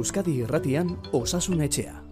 Euskadi 0.00 0.38
Irratian 0.40 0.94
Osasun 1.12 1.60
Etxea. 1.60 2.09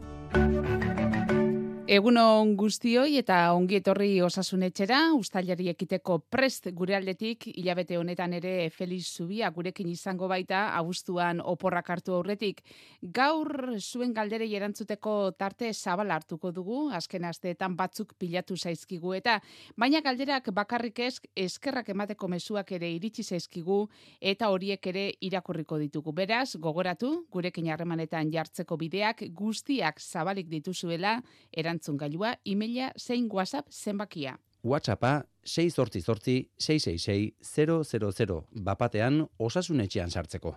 Egunon 1.88 2.50
guztioi 2.60 3.14
eta 3.16 3.36
ongi 3.56 3.78
etorri 3.78 4.18
osasunetxera, 4.20 4.98
ustailari 5.16 5.70
ekiteko 5.70 6.18
prest 6.28 6.66
gure 6.76 6.92
aldetik, 6.98 7.46
hilabete 7.48 7.96
honetan 7.96 8.34
ere 8.36 8.50
Feliz 8.68 9.06
Zubia 9.08 9.48
gurekin 9.56 9.88
izango 9.88 10.28
baita, 10.28 10.66
abuztuan 10.76 11.40
oporrak 11.40 11.88
hartu 11.94 12.12
aurretik. 12.12 12.60
Gaur 13.00 13.78
zuen 13.78 14.12
galderei 14.12 14.50
erantzuteko 14.58 15.14
tarte 15.40 15.70
zabal 15.72 16.12
hartuko 16.12 16.50
dugu, 16.52 16.82
azken 16.92 17.24
asteetan 17.24 17.72
batzuk 17.78 18.12
pilatu 18.20 18.58
zaizkigu 18.58 19.16
eta, 19.16 19.38
baina 19.80 20.04
galderak 20.04 20.52
bakarrik 20.52 21.00
ez, 21.06 21.14
eskerrak 21.46 21.88
emateko 21.96 22.28
mezuak 22.28 22.74
ere 22.76 22.92
iritsi 22.98 23.24
zaizkigu 23.24 23.80
eta 24.20 24.52
horiek 24.52 24.90
ere 24.92 25.06
irakurriko 25.30 25.80
ditugu. 25.86 26.12
Beraz, 26.12 26.52
gogoratu, 26.60 27.14
gurekin 27.32 27.72
harremanetan 27.72 28.28
jartzeko 28.36 28.76
bideak 28.76 29.24
guztiak 29.32 30.04
zabalik 30.04 30.52
dituzuela, 30.52 31.16
erantzuteko 31.48 31.77
erantzun 31.78 31.96
gailua, 31.96 32.34
emaila 32.44 32.90
zein 32.98 33.28
WhatsApp 33.30 33.70
zenbakia. 33.70 34.38
WhatsAppa 34.64 35.24
688-666-000 35.46 38.42
bapatean 38.64 39.28
osasunetxean 39.38 40.10
sartzeko. 40.10 40.56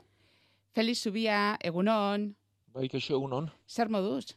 Feliz 0.73 1.03
Zubia, 1.03 1.57
egunon. 1.61 2.35
Bai, 2.73 2.87
kexo 2.89 3.15
egunon. 3.15 3.49
Zer 3.67 3.89
moduz? 3.89 4.35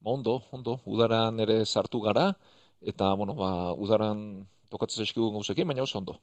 Ba, 0.00 0.10
ondo, 0.10 0.42
ondo, 0.52 0.80
udaran 0.86 1.40
ere 1.40 1.64
sartu 1.64 2.00
gara, 2.00 2.34
eta, 2.80 3.14
bueno, 3.14 3.34
ba, 3.34 3.74
udaran 3.74 4.46
tokatzen 4.70 5.02
eskigu 5.04 5.30
gauzekin, 5.32 5.68
baina 5.68 5.82
oso 5.82 5.98
ondo. 5.98 6.20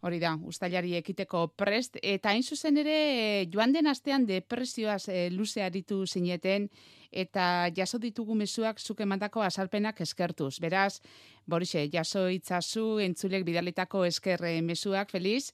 Hori 0.00 0.20
da, 0.22 0.36
ustailari 0.46 0.92
ekiteko 0.94 1.48
prest, 1.58 1.96
eta 2.06 2.30
hain 2.30 2.44
zuzen 2.44 2.76
ere 2.78 3.48
joan 3.50 3.72
den 3.74 3.90
astean 3.90 4.28
depresioaz 4.28 5.08
e, 5.10 5.24
luze 5.34 5.64
aritu 5.64 6.04
zineten, 6.06 6.68
eta 7.10 7.66
jaso 7.74 7.98
ditugu 7.98 8.36
mezuak 8.38 8.78
zuke 8.78 9.06
mandako 9.06 9.42
azalpenak 9.42 10.00
eskertuz. 10.00 10.60
Beraz, 10.62 11.00
Borixe, 11.46 11.88
jaso 11.90 12.28
itzazu 12.30 13.00
entzulek 13.02 13.42
bidalitako 13.48 14.04
eskerre 14.04 14.60
mezuak, 14.62 15.10
feliz, 15.10 15.50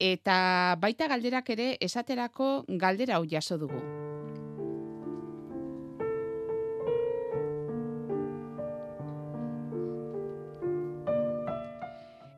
eta 0.00 0.76
baita 0.80 1.08
galderak 1.08 1.48
ere 1.56 1.72
esaterako 1.80 2.52
galdera 2.68 3.16
hau 3.16 3.24
jaso 3.24 3.56
dugu. 3.56 3.80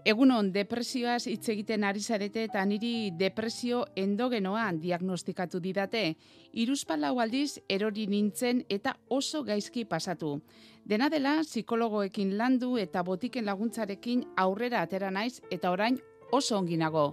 Egunon, 0.02 0.48
depresioaz 0.50 1.28
hitz 1.30 1.44
egiten 1.52 1.84
ari 1.86 2.00
zarete 2.02 2.42
eta 2.48 2.64
niri 2.66 3.12
depresio 3.14 3.84
endogenoa 3.94 4.64
diagnostikatu 4.82 5.60
didate. 5.62 6.16
Iruzpalau 6.58 7.20
aldiz 7.22 7.60
erori 7.70 8.08
nintzen 8.10 8.64
eta 8.68 8.96
oso 9.14 9.44
gaizki 9.46 9.84
pasatu. 9.84 10.40
Dena 10.84 11.06
dela, 11.08 11.36
psikologoekin 11.46 12.34
landu 12.36 12.72
eta 12.82 13.04
botiken 13.06 13.46
laguntzarekin 13.46 14.26
aurrera 14.36 14.82
atera 14.82 15.12
naiz 15.14 15.38
eta 15.52 15.70
orain 15.70 16.00
oso 16.32 16.58
onginago. 16.58 17.12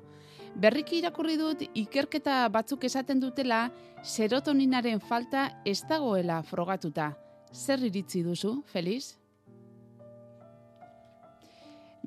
Berriki 0.58 0.98
irakurri 0.98 1.38
dut 1.38 1.62
ikerketa 1.78 2.42
batzuk 2.50 2.90
esaten 2.90 3.22
dutela 3.22 3.68
serotoninaren 4.02 5.00
falta 5.00 5.62
ez 5.64 5.84
dagoela 5.86 6.42
frogatuta. 6.42 7.14
Zer 7.54 7.86
iritzi 7.86 8.26
duzu, 8.26 8.64
Feliz? 8.66 9.19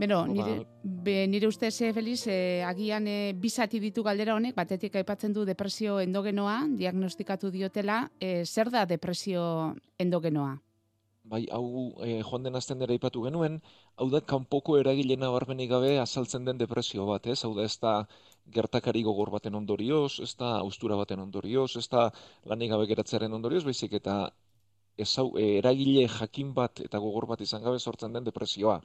Beno, 0.03 0.25
nire, 0.27 0.67
be, 0.83 1.28
nire 1.31 1.47
uste 1.47 1.70
ze 1.70 1.92
feliz, 1.95 2.27
eh, 2.27 2.64
agian 2.67 3.06
eh, 3.06 3.32
bizati 3.38 3.78
ditu 3.78 4.03
galdera 4.03 4.34
honek, 4.34 4.56
batetik 4.56 4.97
aipatzen 4.99 5.37
du 5.37 5.44
depresio 5.47 6.00
endogenoa, 6.03 6.56
diagnostikatu 6.81 7.53
diotela, 7.54 8.00
eh, 8.19 8.43
zer 8.44 8.71
da 8.75 8.82
depresio 8.84 9.44
endogenoa? 10.03 10.56
Bai, 11.31 11.44
hau 11.54 11.93
eh, 12.03 12.19
joan 12.26 12.43
den 12.49 12.59
azten 12.59 12.82
dira 12.82 12.97
ipatu 12.99 13.22
genuen, 13.28 13.60
hau 13.94 14.09
da 14.10 14.21
kanpoko 14.32 14.75
eragilena 14.81 15.31
barbenik 15.31 15.71
gabe 15.71 15.93
azaltzen 16.03 16.50
den 16.50 16.59
depresio 16.59 17.06
bat, 17.06 17.31
ez? 17.31 17.38
Hau 17.47 17.53
da 17.55 17.69
ez 17.71 17.78
da 17.78 17.94
gertakari 18.59 19.05
gogor 19.06 19.31
baten 19.31 19.55
ondorioz, 19.55 20.19
ez 20.26 20.32
da 20.43 20.56
austura 20.65 20.99
baten 20.99 21.22
ondorioz, 21.22 21.76
ez 21.78 21.87
da 21.94 22.09
lanik 22.50 22.75
gabe 22.75 22.91
geratzearen 22.91 23.38
ondorioz, 23.38 23.62
baizik 23.71 23.94
eta 24.03 24.19
ez 24.99 25.12
hau, 25.15 25.28
eh, 25.38 25.62
eragile 25.62 26.09
jakin 26.19 26.53
bat 26.59 26.82
eta 26.91 26.99
gogor 26.99 27.31
bat 27.37 27.41
izan 27.41 27.62
gabe 27.62 27.78
sortzen 27.78 28.19
den 28.19 28.26
depresioa 28.26 28.81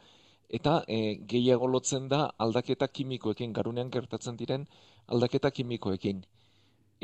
eta 0.50 0.84
e, 0.88 1.20
gehiago 1.28 1.68
lotzen 1.68 2.08
da 2.08 2.32
aldaketa 2.38 2.88
kimikoekin, 2.88 3.54
garunean 3.54 3.92
gertatzen 3.92 4.38
diren 4.40 4.68
aldaketa 5.08 5.52
kimikoekin. 5.52 6.24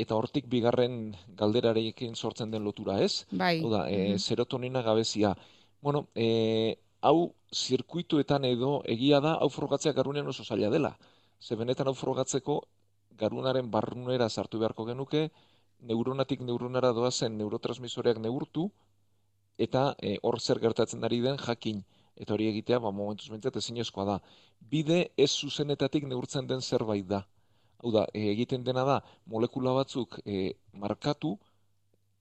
Eta 0.00 0.16
hortik 0.16 0.48
bigarren 0.50 1.14
galderarekin 1.38 2.16
sortzen 2.16 2.50
den 2.50 2.64
lotura 2.64 2.98
ez? 3.04 3.26
Bai. 3.30 3.60
Oda, 3.64 3.84
e, 3.88 4.14
eh, 4.14 4.18
serotonina 4.18 4.82
gabezia. 4.82 5.34
Bueno, 5.82 6.08
e, 6.14 6.78
hau 7.00 7.34
zirkuituetan 7.52 8.44
edo 8.48 8.80
egia 8.84 9.20
da, 9.20 9.34
hau 9.34 9.50
frogatzea 9.52 9.92
garunean 9.92 10.26
oso 10.26 10.44
zaila 10.44 10.70
dela. 10.70 10.96
Ze 11.38 11.54
benetan 11.54 11.86
hau 11.86 11.94
frogatzeko 11.94 12.62
garunaren 13.18 13.70
barrunera 13.70 14.28
sartu 14.28 14.58
beharko 14.58 14.86
genuke, 14.86 15.30
neuronatik 15.80 16.40
neuronara 16.40 16.92
doazen 16.92 17.36
neurotransmisoreak 17.38 18.18
neurtu, 18.18 18.70
eta 19.58 19.94
hor 20.22 20.40
zer 20.40 20.58
gertatzen 20.58 21.04
ari 21.04 21.20
den 21.20 21.36
jakin 21.38 21.84
eta 22.16 22.34
hori 22.34 22.48
egitea, 22.50 22.80
ba, 22.82 22.92
momentuz 22.94 23.30
bintzat, 23.32 23.56
ezinezkoa 23.60 24.04
da. 24.08 24.18
Bide 24.70 25.00
ez 25.16 25.30
zuzenetatik 25.32 26.06
neurtzen 26.10 26.46
den 26.50 26.62
zerbait 26.62 27.06
da. 27.06 27.24
Hau 27.82 27.92
da, 27.92 28.06
e, 28.14 28.28
egiten 28.32 28.64
dena 28.64 28.84
da, 28.88 29.00
molekula 29.26 29.74
batzuk 29.76 30.20
e, 30.24 30.54
markatu, 30.84 31.34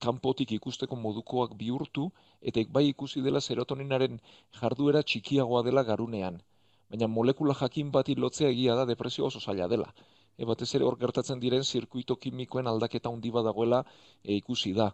kanpotik 0.04 0.52
ikusteko 0.58 0.98
modukoak 1.00 1.54
bihurtu, 1.60 2.10
eta 2.42 2.64
bai 2.78 2.88
ikusi 2.90 3.22
dela 3.24 3.42
serotoninaren 3.42 4.20
jarduera 4.60 5.04
txikiagoa 5.04 5.64
dela 5.64 5.86
garunean. 5.88 6.42
Baina 6.90 7.08
molekula 7.08 7.56
jakin 7.62 7.92
bati 7.92 8.16
lotzea 8.16 8.50
egia 8.50 8.76
da 8.76 8.86
depresio 8.86 9.26
oso 9.30 9.40
zaila 9.40 9.70
dela. 9.72 9.94
E 10.38 10.46
batez 10.50 10.74
ere 10.76 10.86
hor 10.86 10.98
gertatzen 11.00 11.40
diren 11.40 11.64
zirkuito 11.64 12.16
kimikoen 12.18 12.68
aldaketa 12.68 13.10
handi 13.10 13.32
badagoela 13.32 13.84
e, 14.24 14.36
ikusi 14.36 14.74
da 14.74 14.92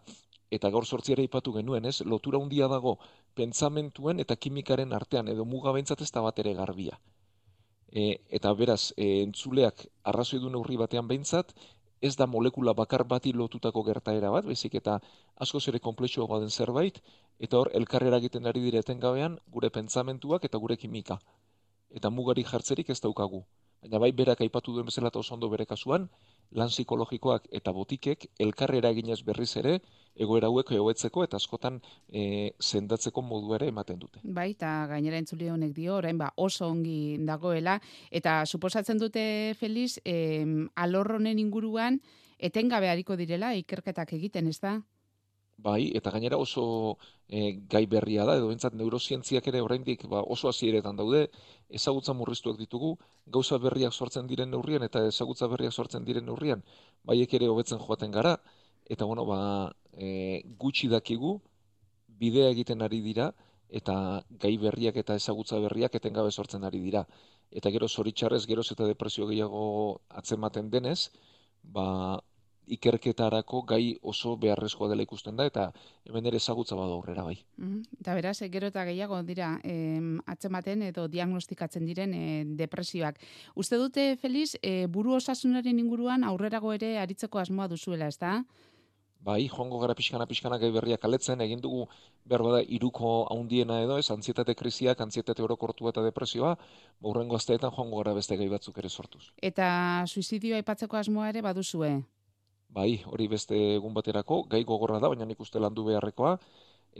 eta 0.50 0.70
gaur 0.70 0.86
sortziara 0.86 1.22
ipatu 1.22 1.52
genuen, 1.54 1.86
ez? 1.86 2.00
Lotura 2.02 2.38
handia 2.38 2.68
dago 2.68 2.98
pentsamentuen 3.38 4.20
eta 4.20 4.36
kimikaren 4.36 4.92
artean 4.92 5.28
edo 5.28 5.44
muga 5.44 5.72
beintzat 5.72 6.02
ez 6.02 6.10
da 6.10 6.22
bat 6.26 6.38
ere 6.38 6.54
garbia. 6.54 6.98
E, 7.90 8.20
eta 8.30 8.52
beraz, 8.54 8.92
e, 8.96 9.22
entzuleak 9.22 9.86
arrazoi 10.04 10.40
du 10.40 10.50
neurri 10.50 10.76
batean 10.78 11.08
behintzat, 11.10 11.54
ez 12.00 12.16
da 12.16 12.26
molekula 12.26 12.72
bakar 12.72 13.04
bati 13.04 13.32
lotutako 13.32 13.82
gertaera 13.84 14.30
bat, 14.30 14.46
bezik 14.46 14.74
eta 14.80 14.98
asko 15.36 15.60
zere 15.60 15.80
komplexua 15.80 16.40
den 16.40 16.50
zerbait, 16.50 17.00
eta 17.38 17.58
hor, 17.58 17.70
elkarrera 17.74 18.20
egiten 18.22 18.46
ari 18.46 18.60
direten 18.60 19.00
gabean, 19.00 19.38
gure 19.46 19.70
pentsamentuak 19.70 20.44
eta 20.44 20.58
gure 20.58 20.76
kimika. 20.76 21.18
Eta 21.90 22.10
mugari 22.10 22.44
jartzerik 22.44 22.90
ez 22.90 23.00
daukagu. 23.00 23.44
Baina 23.82 23.98
bai 23.98 24.12
berak 24.12 24.40
aipatu 24.44 24.72
duen 24.72 24.86
bezala 24.86 25.08
eta 25.08 25.18
oso 25.18 25.34
ondo 25.34 25.48
bere 25.48 25.66
kasuan, 25.66 26.08
lan 26.52 26.68
psikologikoak 26.68 27.48
eta 27.60 27.72
botikek 27.72 28.26
elkarrera 28.38 28.90
eginez 28.90 29.22
berriz 29.24 29.56
ere, 29.56 29.80
egoera 30.14 30.50
hauek 30.50 30.72
hobetzeko 30.76 31.24
eta 31.24 31.38
askotan 31.40 31.80
e, 32.08 32.52
sendatzeko 32.58 33.22
modu 33.22 33.54
ere 33.54 33.68
ematen 33.68 33.98
dute. 33.98 34.20
Bai, 34.22 34.50
eta 34.52 34.86
gainera 34.90 35.18
entzuli 35.18 35.50
honek 35.50 35.74
dio, 35.76 35.96
orain 35.96 36.18
ba, 36.18 36.30
oso 36.36 36.68
ongi 36.68 37.18
dagoela, 37.26 37.78
eta 38.10 38.44
suposatzen 38.46 38.98
dute 38.98 39.54
Feliz, 39.58 39.98
e, 40.04 40.44
alorronen 40.74 41.38
inguruan, 41.38 42.00
etengabe 42.38 42.88
hariko 42.88 43.16
direla 43.16 43.54
ikerketak 43.54 44.14
egiten, 44.16 44.48
ez 44.48 44.58
da? 44.60 44.80
Bai, 45.60 45.90
eta 45.96 46.10
gainera 46.14 46.38
oso 46.40 46.62
e, 47.28 47.60
gai 47.68 47.84
berria 47.86 48.24
da, 48.24 48.36
edo 48.40 48.48
entzat 48.54 48.74
neurozientziak 48.78 49.48
ere 49.52 49.60
oraindik 49.60 50.06
ba, 50.08 50.22
oso 50.34 50.48
hasieretan 50.48 50.96
daude, 50.96 51.26
ezagutza 51.68 52.14
murriztuak 52.16 52.56
ditugu, 52.58 52.94
gauza 53.26 53.58
berriak 53.60 53.92
sortzen 53.92 54.30
diren 54.30 54.50
neurrian 54.50 54.86
eta 54.86 55.04
ezagutza 55.10 55.50
berriak 55.52 55.76
sortzen 55.76 56.06
diren 56.08 56.24
neurrian, 56.24 56.64
baiek 57.04 57.34
ere 57.36 57.50
hobetzen 57.52 57.82
joaten 57.84 58.16
gara, 58.16 58.38
eta 58.90 59.06
bueno, 59.06 59.24
ba, 59.24 59.70
e, 59.94 60.42
gutxi 60.58 60.90
dakigu, 60.90 61.36
bidea 62.20 62.50
egiten 62.50 62.82
ari 62.82 63.00
dira, 63.04 63.30
eta 63.70 64.24
gai 64.42 64.56
berriak 64.58 64.96
eta 64.98 65.14
ezagutza 65.14 65.60
berriak 65.62 65.94
etengabe 65.94 66.32
sortzen 66.34 66.66
ari 66.66 66.80
dira. 66.82 67.04
Eta 67.50 67.70
gero 67.70 67.88
zoritxarrez, 67.88 68.42
geroz 68.50 68.66
eta 68.74 68.88
depresio 68.90 69.28
gehiago 69.30 69.62
atzematen 70.20 70.70
denez, 70.74 71.10
ba, 71.62 72.18
ikerketarako 72.70 73.62
gai 73.66 73.96
oso 74.02 74.36
beharrezkoa 74.38 74.88
dela 74.92 75.02
ikusten 75.02 75.36
da 75.36 75.46
eta 75.48 75.66
hemen 76.06 76.26
ere 76.30 76.38
ezagutza 76.38 76.76
bada 76.78 76.94
aurrera 76.94 77.24
bai. 77.26 77.36
Mm 77.58 77.80
Eta 78.00 78.14
beraz, 78.14 78.38
gero 78.52 78.70
eta 78.70 78.84
gehiago 78.88 79.18
dira 79.26 79.50
em, 79.64 80.20
atzematen 80.26 80.82
edo 80.88 81.06
diagnostikatzen 81.08 81.84
diren 81.86 82.14
e, 82.14 82.44
depresioak. 82.56 83.18
Uste 83.54 83.76
dute, 83.76 84.16
Feliz, 84.16 84.56
e, 84.62 84.86
buru 84.86 85.14
osasunaren 85.18 85.78
inguruan 85.78 86.24
aurrerago 86.24 86.72
ere 86.72 86.96
aritzeko 86.98 87.42
asmoa 87.42 87.68
duzuela, 87.68 88.08
ez 88.08 88.18
da? 88.18 88.38
Bai, 89.20 89.48
joango 89.52 89.78
gara 89.82 89.94
pixkana 89.94 90.24
pixkana 90.26 90.56
gai 90.58 90.70
berriak 90.72 91.02
aletzen, 91.04 91.40
egin 91.44 91.60
dugu 91.60 91.82
behar 92.24 92.42
bada 92.46 92.62
iruko 92.62 93.26
haundiena 93.28 93.82
edo, 93.84 93.98
ez 94.00 94.10
antzietate 94.10 94.54
krisiak, 94.56 95.00
antzietate 95.00 95.44
orokortua 95.44 95.92
eta 95.92 96.04
depresioa, 96.06 96.54
baurrengo 97.04 97.36
azteetan 97.36 97.74
joango 97.76 98.00
gara 98.00 98.14
beste 98.16 98.38
gai 98.40 98.48
batzuk 98.48 98.78
ere 98.80 98.88
sortuz. 98.88 99.26
Eta 99.42 99.68
suizidioa 100.06 100.62
aipatzeko 100.62 100.96
asmoa 100.96 101.28
ere 101.28 101.44
baduzue? 101.44 101.98
bai, 102.74 103.02
hori 103.06 103.26
beste 103.28 103.56
egun 103.76 103.94
baterako, 103.94 104.44
gai 104.50 104.62
gogorra 104.64 105.00
da, 105.02 105.10
baina 105.12 105.26
nik 105.26 105.40
uste 105.42 105.60
landu 105.62 105.84
beharrekoa, 105.88 106.36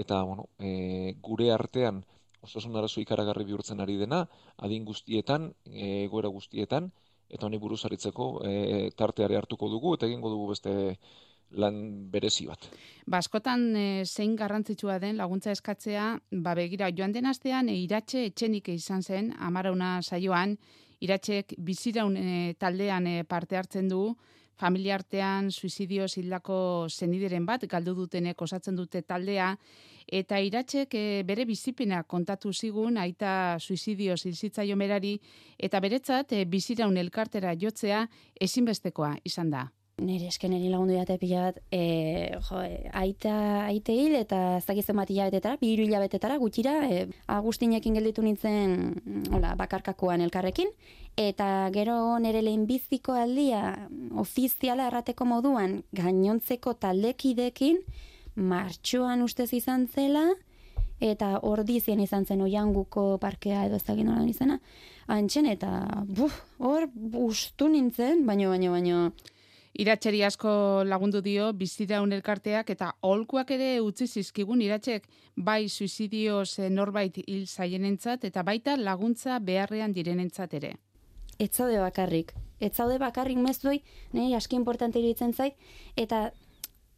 eta, 0.05 0.23
bueno, 0.27 0.49
e, 0.59 1.15
gure 1.23 1.51
artean, 1.55 2.03
osasun 2.47 2.77
arazo 2.77 3.01
ikaragarri 3.03 3.47
bihurtzen 3.47 3.81
ari 3.85 3.97
dena, 4.01 4.25
adin 4.59 4.85
guztietan, 4.89 5.51
e, 5.67 6.05
egoera 6.07 6.31
guztietan, 6.33 6.91
eta 7.31 7.47
honi 7.47 7.61
buruz 7.63 7.85
aritzeko 7.87 8.31
e, 8.47 8.55
tarteare 8.99 9.37
hartuko 9.39 9.69
dugu, 9.71 9.95
eta 9.95 10.09
egingo 10.11 10.33
dugu 10.33 10.49
beste 10.51 10.73
lan 11.53 12.11
berezi 12.11 12.47
bat. 12.47 12.69
Baskotan 13.11 13.73
ba, 13.73 13.81
e, 13.81 14.05
zein 14.05 14.37
garrantzitsua 14.37 14.99
den 15.03 15.17
laguntza 15.19 15.53
eskatzea, 15.53 16.19
ba 16.31 16.55
begira 16.55 16.91
joan 16.95 17.13
den 17.13 17.27
astean 17.27 17.69
e, 17.69 17.77
iratxe 17.85 18.27
etxenik 18.31 18.69
izan 18.69 19.03
zen, 19.03 19.33
amarauna 19.39 20.01
saioan, 20.03 20.57
iratxek 21.01 21.57
biziraun 21.59 22.17
e, 22.17 22.55
taldean 22.59 23.07
e, 23.07 23.25
parte 23.25 23.57
hartzen 23.57 23.89
du, 23.89 24.15
familia 24.61 24.99
artean 24.99 25.51
suizidio 25.51 26.07
zildako 26.09 26.87
zenideren 26.91 27.47
bat, 27.47 27.65
galdu 27.67 27.95
dutenek 27.97 28.43
osatzen 28.43 28.77
dute 28.77 29.03
taldea, 29.03 29.55
eta 30.07 30.39
iratxek 30.39 30.95
e, 30.95 31.05
bere 31.27 31.47
bizipena 31.49 32.03
kontatu 32.05 32.53
zigun, 32.53 32.99
aita 32.99 33.59
suizidio 33.59 34.17
zilzitzaio 34.17 34.77
merari, 34.77 35.17
eta 35.59 35.81
beretzat 35.81 36.37
e, 36.37 36.45
biziraun 36.45 36.97
elkartera 37.01 37.57
jotzea 37.59 38.07
ezinbestekoa 38.39 39.17
izan 39.25 39.51
da 39.57 39.69
nire 40.01 40.29
eskeneri 40.31 40.71
lagundu 40.73 40.97
date 40.97 41.17
pila 41.21 41.47
bat, 41.49 41.61
e, 41.73 41.83
jo, 42.49 42.61
e, 42.65 42.91
aita, 43.03 43.35
aite 43.69 43.95
hil 43.95 44.17
eta 44.19 44.41
ez 44.59 44.65
dakizen 44.67 44.99
bat 44.99 45.11
hilabetetara, 45.13 45.59
bi 45.61 45.75
hilabetetara, 45.77 46.39
gutxira, 46.41 46.75
e, 46.89 47.07
agustinekin 47.31 47.99
gelditu 47.99 48.25
nintzen, 48.25 48.77
hola, 49.33 49.55
bakarkakoan 49.61 50.25
elkarrekin, 50.27 50.73
eta 51.21 51.71
gero 51.75 51.97
nire 52.23 52.43
lehen 52.43 52.67
biziko 52.69 53.17
aldia, 53.19 53.89
ofiziala 54.19 54.89
errateko 54.91 55.29
moduan, 55.29 55.81
gainontzeko 55.97 56.77
taldekidekin, 56.81 57.83
martxoan 58.41 59.23
ustez 59.27 59.51
izan 59.57 59.89
zela, 59.91 60.31
eta 61.01 61.39
ordizien 61.49 62.01
izan 62.05 62.27
zen 62.27 62.43
oianguko 62.45 63.17
parkea 63.21 63.65
edo 63.67 63.79
ez 63.81 63.85
da 63.87 63.97
nola 63.97 64.25
izena, 64.29 64.61
antxen, 65.09 65.47
eta, 65.49 66.05
buf, 66.07 66.37
hor, 66.59 66.87
bustu 66.93 67.69
nintzen, 67.69 68.27
baino, 68.27 68.51
baino, 68.53 68.73
baino, 68.77 68.99
Iratxeri 69.79 70.25
asko 70.27 70.83
lagundu 70.85 71.21
dio 71.23 71.53
bizira 71.53 72.01
elkarteak 72.03 72.71
eta 72.71 72.93
holkuak 73.03 73.51
ere 73.51 73.81
utzi 73.81 74.07
zizkigun 74.07 74.61
iratxek 74.61 75.07
bai 75.37 75.69
suizidio 75.69 76.43
norbait 76.71 77.17
hil 77.27 77.47
zaienentzat 77.47 78.25
eta 78.25 78.43
baita 78.43 78.77
laguntza 78.77 79.39
beharrean 79.39 79.93
direnentzat 79.93 80.55
ere. 80.55 80.75
Ez 81.39 81.51
zaude 81.55 81.79
bakarrik. 81.79 82.35
Ez 82.61 82.75
zaude 82.75 82.99
bakarrik 82.99 83.39
mezdoi, 83.39 83.81
nahi 84.13 84.35
aski 84.35 84.57
importante 84.57 84.99
iritzen 84.99 85.33
zait, 85.33 85.55
eta 85.97 86.31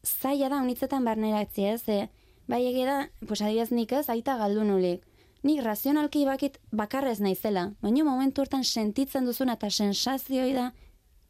zaila 0.03 0.49
da 0.49 0.59
unitzetan 0.65 1.05
barneratzi 1.05 1.65
ez, 1.71 1.83
e, 1.89 2.09
bai 2.49 2.65
egeda, 2.67 3.09
pues 3.29 3.41
adiaz 3.43 3.71
nik 3.71 3.93
ez, 3.93 4.09
aita 4.09 4.37
galdu 4.41 4.65
nulik. 4.65 5.05
Nik 5.43 5.63
razionalki 5.63 6.25
bakit 6.27 6.59
bakarrez 6.73 7.21
naizela, 7.21 7.69
baina 7.83 8.05
momentu 8.05 8.43
hortan 8.43 8.65
sentitzen 8.65 9.25
duzuna 9.27 9.55
eta 9.59 9.71
sensazioi 9.71 10.53
da, 10.55 10.73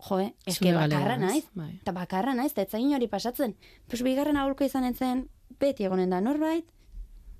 jo, 0.08 0.18
eh, 0.20 0.32
eske 0.46 0.72
bakarra 0.74 1.16
naiz, 1.16 1.44
bai. 1.54 1.78
eta 1.82 1.92
bakarra 1.92 2.34
naiz, 2.34 2.52
eta 2.52 2.62
etzain 2.62 2.94
hori 2.94 3.08
pasatzen. 3.08 3.54
Pues 3.88 4.02
bigarren 4.02 4.36
aholko 4.36 4.64
izan 4.64 4.84
entzen, 4.84 5.28
beti 5.60 5.84
egonen 5.84 6.10
da 6.10 6.20
norbait, 6.20 6.66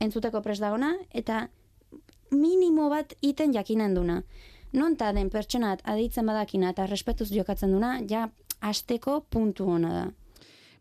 entzuteko 0.01 0.43
pres 0.43 0.61
dagona, 0.61 0.95
eta 1.11 1.49
minimo 2.31 2.89
bat 2.89 3.15
iten 3.21 3.53
jakinen 3.53 3.95
duna. 3.95 4.23
Non 4.73 4.97
ta 4.97 5.13
den 5.13 5.29
pertsonat 5.31 5.83
aditzen 5.85 6.27
badakina 6.27 6.71
eta 6.73 6.87
respetuz 6.87 7.29
jokatzen 7.31 7.73
duna, 7.73 7.99
ja, 8.09 8.31
asteko 8.61 9.21
puntu 9.29 9.69
hona 9.69 9.93
da. 9.93 10.11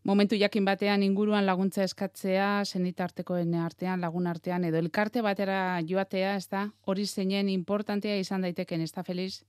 Momentu 0.04 0.34
jakin 0.34 0.64
batean 0.66 1.02
inguruan 1.06 1.46
laguntza 1.46 1.84
eskatzea, 1.84 2.64
zenitartekoen 2.64 3.54
artean, 3.54 4.00
lagun 4.02 4.26
artean, 4.26 4.64
edo 4.64 4.80
elkarte 4.82 5.22
batera 5.22 5.78
joatea, 5.86 6.34
ez 6.40 6.48
da, 6.50 6.64
hori 6.86 7.06
zeinen 7.06 7.48
importantea 7.52 8.16
izan 8.18 8.42
daiteken, 8.42 8.80
ez 8.82 8.90
da, 8.96 9.04
Feliz? 9.06 9.44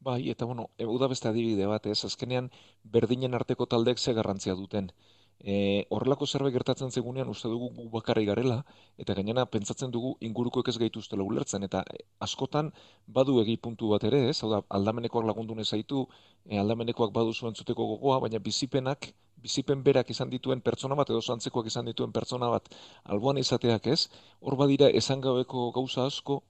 Bai, 0.00 0.30
eta 0.30 0.46
bueno, 0.46 0.70
e, 0.78 0.84
da 1.00 1.06
beste 1.12 1.28
adibide 1.28 1.66
bat, 1.68 1.86
ez, 1.86 2.04
azkenean 2.08 2.46
berdinen 2.94 3.34
arteko 3.36 3.66
taldeek 3.66 3.98
ze 3.98 4.14
garrantzia 4.16 4.54
duten. 4.56 4.86
E, 5.40 5.54
horrelako 5.96 6.26
zerbait 6.26 6.54
gertatzen 6.54 6.90
zegunean 6.90 7.28
uste 7.28 7.48
dugu 7.48 7.68
gu 7.76 7.84
bakarri 7.92 8.24
garela, 8.28 8.56
eta 9.04 9.14
gainera 9.18 9.44
pentsatzen 9.46 9.90
dugu 9.90 10.14
inguruko 10.28 10.62
ez 10.72 10.76
gaituztela 10.78 11.24
ulertzen, 11.24 11.64
eta 11.68 11.82
e, 11.92 11.98
askotan 12.26 12.72
badu 13.06 13.40
egi 13.42 13.56
puntu 13.56 13.90
bat 13.92 14.04
ere, 14.08 14.22
ez, 14.30 14.38
hau 14.42 14.50
da, 14.54 14.62
aldamenekoak 14.78 15.26
lagundu 15.28 15.54
nezaitu, 15.54 16.06
e, 16.46 16.58
aldamenekoak 16.58 17.12
badu 17.12 17.34
zuen 17.34 17.54
zuteko 17.54 17.86
gogoa, 17.92 18.20
baina 18.24 18.38
bizipenak, 18.38 19.12
bizipen 19.36 19.82
berak 19.84 20.10
izan 20.16 20.32
dituen 20.32 20.60
pertsona 20.60 20.96
bat, 20.96 21.12
edo 21.12 21.20
zantzekoak 21.20 21.68
izan 21.72 21.92
dituen 21.92 22.12
pertsona 22.12 22.48
bat, 22.56 22.72
alboan 23.04 23.36
izateak 23.44 23.86
ez, 23.86 24.08
hor 24.40 24.56
badira 24.56 24.88
esan 25.02 25.20
gabeko 25.20 25.70
gauza 25.76 26.08
asko, 26.08 26.42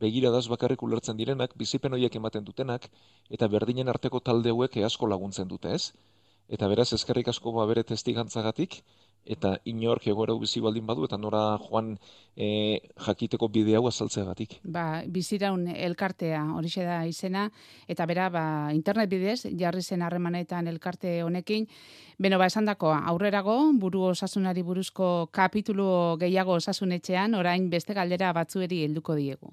begiradaz 0.00 0.46
bakarrik 0.48 0.82
ulertzen 0.82 1.16
direnak, 1.16 1.54
bizipen 1.56 1.92
horiek 1.92 2.16
ematen 2.16 2.44
dutenak, 2.44 2.88
eta 3.30 3.48
berdinen 3.48 3.88
arteko 3.88 4.20
talde 4.20 4.50
hauek 4.50 4.76
asko 4.84 5.06
laguntzen 5.06 5.48
dute, 5.48 5.74
ez? 5.74 5.92
Eta 6.48 6.68
beraz, 6.68 6.92
eskerrik 6.92 7.28
asko 7.32 7.52
ba 7.56 7.64
bere 7.66 7.84
testigantzagatik, 7.88 8.82
eta 9.24 9.56
inork 9.64 10.06
egoera 10.06 10.34
bizi 10.40 10.60
baldin 10.60 10.86
badu, 10.86 11.04
eta 11.08 11.18
nora 11.18 11.58
joan 11.64 11.94
e, 12.36 12.80
jakiteko 13.06 13.48
bide 13.48 13.76
hau 13.76 13.86
azaltzeagatik. 13.88 14.58
Ba, 14.64 15.02
biziraun 15.08 15.68
elkartea 15.68 16.42
hori 16.54 16.70
da 16.76 17.04
izena, 17.06 17.50
eta 17.88 18.06
bera, 18.06 18.28
ba, 18.30 18.44
internet 18.72 19.10
bidez, 19.10 19.40
jarri 19.58 19.82
zen 19.82 20.02
harremanetan 20.02 20.68
elkarte 20.68 21.22
honekin, 21.22 21.68
Beno, 22.16 22.38
ba, 22.38 22.46
esan 22.46 22.68
dakoa, 22.68 23.00
aurrerago, 23.10 23.56
buru 23.82 24.04
osasunari 24.12 24.62
buruzko 24.62 25.30
kapitulu 25.34 25.88
gehiago 26.20 26.54
osasunetxean, 26.60 27.34
orain 27.34 27.66
beste 27.70 27.94
galdera 27.98 28.32
batzueri 28.32 28.84
helduko 28.86 29.18
diegu. 29.18 29.50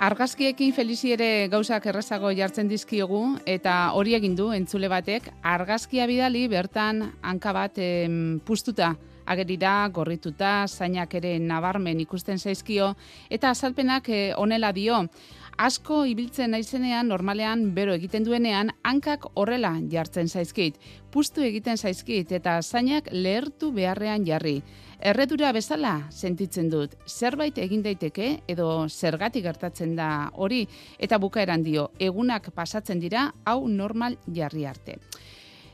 Argazkiekin 0.00 0.70
felizi 0.72 1.10
ere 1.12 1.26
gauzak 1.52 1.84
errezago 1.90 2.30
jartzen 2.32 2.70
dizkiogu 2.70 3.18
eta 3.44 3.74
hori 3.92 4.14
egin 4.16 4.32
du 4.38 4.46
entzule 4.56 4.88
batek 4.88 5.26
argazkia 5.44 6.06
bidali 6.08 6.46
bertan 6.48 7.02
hanka 7.20 7.52
bat 7.52 7.76
em, 7.84 8.38
pustuta 8.40 8.94
agerira 9.28 9.74
gorrituta 9.92 10.64
zainak 10.68 11.18
ere 11.20 11.34
nabarmen 11.38 12.00
ikusten 12.00 12.40
zaizkio 12.40 12.94
eta 13.28 13.52
azalpenak 13.52 14.08
eh, 14.08 14.32
honela 14.40 14.72
dio 14.72 15.02
asko 15.60 16.06
ibiltzen 16.08 16.54
naizenean 16.54 17.10
normalean 17.12 17.66
bero 17.76 17.92
egiten 17.92 18.24
duenean 18.24 18.70
hankak 18.90 19.26
horrela 19.40 19.74
jartzen 19.92 20.28
zaizkit 20.28 20.78
pustu 21.12 21.44
egiten 21.44 21.76
zaizkit 21.76 22.32
eta 22.38 22.54
zainak 22.62 23.10
lehertu 23.12 23.68
beharrean 23.76 24.24
jarri 24.24 24.62
Erredura 25.00 25.48
bezala 25.56 25.94
sentitzen 26.12 26.66
dut, 26.68 26.92
zerbait 27.08 27.56
egin 27.58 27.80
daiteke 27.84 28.26
edo 28.52 28.66
zergatik 28.88 29.46
gertatzen 29.46 29.94
da 29.96 30.08
hori 30.36 30.66
eta 30.98 31.16
bukaeran 31.18 31.64
dio, 31.64 31.86
egunak 31.98 32.50
pasatzen 32.52 33.00
dira 33.00 33.30
hau 33.48 33.62
normal 33.68 34.18
jarri 34.28 34.66
arte. 34.68 34.98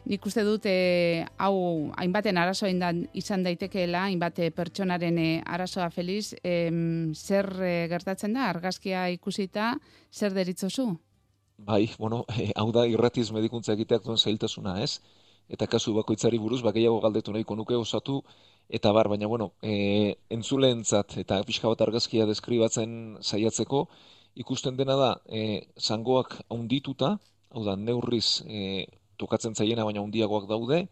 Nik 0.06 0.26
uste 0.28 0.44
dut 0.46 0.66
e, 0.70 1.24
hau 1.42 1.56
hainbaten 1.98 2.38
arazoen 2.38 2.78
da, 2.78 2.92
izan 3.18 3.42
daitekeela, 3.42 4.04
hainbate 4.06 4.52
pertsonaren 4.54 5.16
eh, 5.18 5.40
arazoa 5.42 5.88
feliz, 5.90 6.28
e, 6.46 6.70
zer 7.14 7.48
gertatzen 7.90 8.36
da, 8.36 8.44
argazkia 8.52 9.08
ikusita, 9.16 9.72
zer 10.14 10.36
deritzozu? 10.36 10.92
Bai, 11.58 11.88
bueno, 11.98 12.24
hau 12.60 12.68
da 12.72 12.84
irratiz 12.86 13.32
medikuntza 13.34 13.74
egiteak 13.74 14.04
duen 14.04 14.20
zailtasuna, 14.22 14.76
ez? 14.84 15.00
Eta 15.50 15.66
kasu 15.70 15.94
bakoitzari 15.96 16.38
buruz, 16.42 16.60
bakeiago 16.62 17.00
galdetu 17.02 17.34
nahiko 17.34 17.56
nuke 17.58 17.74
osatu, 17.74 18.20
eta 18.68 18.92
bar, 18.94 19.08
baina 19.10 19.26
bueno, 19.30 19.52
e, 19.62 20.14
entzuleentzat 20.30 21.16
eta 21.22 21.40
pixka 21.46 21.72
bat 21.72 21.82
argazkia 21.82 22.26
deskribatzen 22.30 23.16
saiatzeko, 23.22 23.88
ikusten 24.38 24.78
dena 24.78 24.96
da, 25.00 25.10
e, 25.26 25.66
zangoak 25.80 26.38
haundituta, 26.46 27.16
hau 27.50 27.64
da, 27.66 27.74
neurriz 27.74 28.42
e, 28.46 28.86
tokatzen 29.16 29.54
zaiena 29.54 29.84
baina 29.84 30.02
handiagoak 30.02 30.48
daude, 30.48 30.86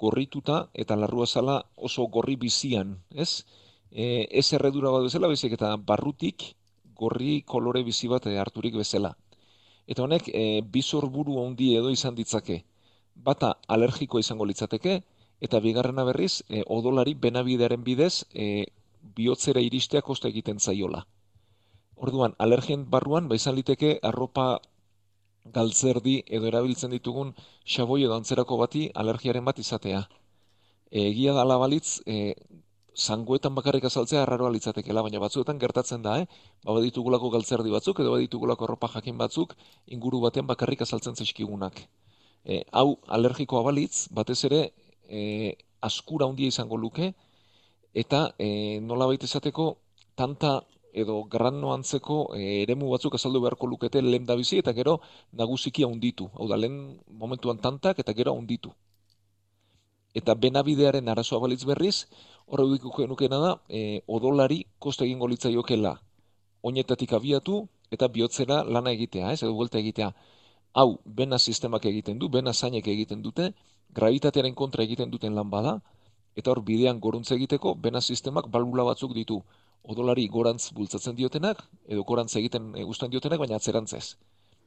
gorrituta 0.00 0.68
eta 0.74 0.96
larrua 0.96 1.26
zala 1.26 1.56
oso 1.76 2.06
gorri 2.08 2.36
bizian, 2.36 2.98
ez? 3.10 3.44
E, 3.90 4.26
ez 4.30 4.52
erredura 4.52 4.90
bat 4.90 5.04
bezala, 5.06 5.28
bezik 5.28 5.54
eta 5.58 5.76
barrutik 5.76 6.54
gorri 6.94 7.42
kolore 7.42 7.82
bizi 7.84 8.08
bat 8.08 8.26
harturik 8.26 8.76
bezala. 8.76 9.14
Eta 9.86 10.02
honek, 10.02 10.30
e, 10.32 10.62
bizor 10.62 11.10
buru 11.12 11.40
handi 11.44 11.74
edo 11.76 11.90
izan 11.90 12.14
ditzake. 12.14 12.62
Bata 13.14 13.54
alergikoa 13.68 14.20
izango 14.24 14.46
litzateke, 14.48 15.02
eta 15.40 15.60
bigarrena 15.60 16.04
berriz, 16.08 16.42
e, 16.48 16.62
odolari 16.66 17.14
benabidearen 17.14 17.84
bidez 17.84 18.24
e, 18.32 18.66
bihotzera 19.16 19.60
iristea 19.60 20.02
kosta 20.02 20.28
egiten 20.28 20.60
zaiola. 20.60 21.04
Orduan, 21.96 22.34
alergien 22.38 22.88
barruan, 22.90 23.28
ba 23.28 23.36
izan 23.38 23.54
liteke 23.58 23.98
arropa 24.02 24.60
galtzerdi 25.44 26.22
edo 26.26 26.48
erabiltzen 26.48 26.90
ditugun 26.90 27.32
xaboi 27.76 28.02
edo 28.04 28.16
antzerako 28.16 28.56
bati 28.60 28.88
alergiaren 28.94 29.44
bat 29.44 29.58
izatea. 29.58 30.04
Egia 30.90 31.34
da 31.34 31.42
alabalitz, 31.42 32.00
e, 32.06 32.34
zangoetan 32.94 33.54
bakarrik 33.54 33.84
azaltzea 33.84 34.22
arraroa 34.22 34.50
litzatekela, 34.54 35.02
baina 35.02 35.20
batzuetan 35.20 35.58
gertatzen 35.58 36.02
da, 36.02 36.18
eh? 36.22 36.26
Ba, 36.64 36.72
baditugulako 36.78 37.30
galtzerdi 37.34 37.70
batzuk, 37.74 38.00
edo 38.00 38.14
baditugulako 38.14 38.68
erropa 38.68 38.88
jakin 38.94 39.18
batzuk, 39.18 39.54
inguru 39.86 40.20
batean 40.20 40.46
bakarrik 40.46 40.82
azaltzen 40.82 41.16
zaizkigunak. 41.16 41.82
E, 42.44 42.62
hau, 42.72 42.98
alergikoa 43.08 43.62
balitz, 43.66 44.08
batez 44.10 44.44
ere, 44.48 44.62
e, 45.08 45.56
askura 45.82 46.28
handia 46.30 46.48
izango 46.48 46.76
luke, 46.76 47.12
eta 47.92 48.28
e, 48.38 48.80
nola 48.80 49.10
baita 49.10 49.26
esateko, 49.26 49.74
tanta 50.14 50.60
edo 50.94 51.24
grano 51.24 51.72
antzeko 51.74 52.16
e, 52.38 52.62
eremu 52.62 52.88
batzuk 52.92 53.16
azaldu 53.18 53.42
beharko 53.42 53.66
lukete 53.66 54.02
lehen 54.02 54.26
da 54.26 54.36
bizi, 54.38 54.58
eta 54.62 54.72
gero 54.72 55.00
nagusiki 55.32 55.84
handitu. 55.84 56.30
Hau 56.38 56.48
da, 56.48 56.56
lehen 56.56 56.78
momentuan 57.08 57.58
tantak 57.58 57.98
eta 57.98 58.14
gero 58.14 58.36
handitu. 58.38 58.72
Eta 60.14 60.34
benabidearen 60.38 61.08
arazoa 61.10 61.40
balitz 61.42 61.64
berriz, 61.66 62.06
horre 62.46 62.68
dukiko 62.70 63.06
nukena 63.10 63.40
da, 63.42 63.52
e, 63.68 64.02
odolari 64.06 64.64
koste 64.78 65.04
egingo 65.04 65.28
jokela 65.58 65.98
oinetatik 66.62 67.12
abiatu 67.12 67.66
eta 67.90 68.08
bihotzera 68.08 68.62
lana 68.64 68.90
egitea, 68.92 69.32
ez, 69.32 69.42
edo 69.42 69.52
buelta 69.54 69.78
egitea. 69.78 70.12
Hau, 70.74 70.98
bena 71.04 71.38
sistemak 71.38 71.84
egiten 71.86 72.18
du, 72.18 72.28
bena 72.28 72.52
zainek 72.52 72.86
egiten 72.88 73.22
dute, 73.22 73.52
gravitatearen 73.94 74.54
kontra 74.54 74.82
egiten 74.82 75.10
duten 75.10 75.34
lan 75.34 75.50
bada, 75.50 75.80
eta 76.34 76.50
hor 76.50 76.62
bidean 76.62 77.00
goruntze 77.00 77.34
egiteko, 77.34 77.74
bena 77.74 78.00
sistemak 78.00 78.48
balbula 78.50 78.84
batzuk 78.84 79.14
ditu 79.14 79.42
odolari 79.84 80.26
gorantz 80.28 80.70
bultzatzen 80.72 81.16
diotenak, 81.16 81.60
edo 81.86 82.04
gorantz 82.04 82.34
egiten 82.40 82.72
e, 82.76 82.84
diotenak, 82.84 83.38
baina 83.38 83.56
atzerantzez. 83.56 84.16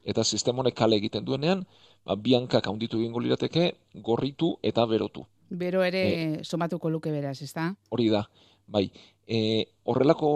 Eta 0.07 0.23
sistema 0.23 0.61
honek 0.61 0.75
kale 0.75 0.95
egiten 0.95 1.25
duenean, 1.25 1.65
ba, 2.05 2.15
biankak 2.15 2.67
handitu 2.67 2.99
egingo 3.01 3.19
lirateke, 3.19 3.71
gorritu 3.95 4.57
eta 4.63 4.85
berotu. 4.85 5.25
Bero 5.49 5.83
ere 5.83 6.03
e, 6.07 6.43
somatuko 6.43 6.89
luke 6.89 7.11
beraz, 7.11 7.41
ezta? 7.41 7.73
Hori 7.89 8.09
da, 8.13 8.27
bai. 8.67 8.89
E, 9.27 9.39
horrelako 9.83 10.29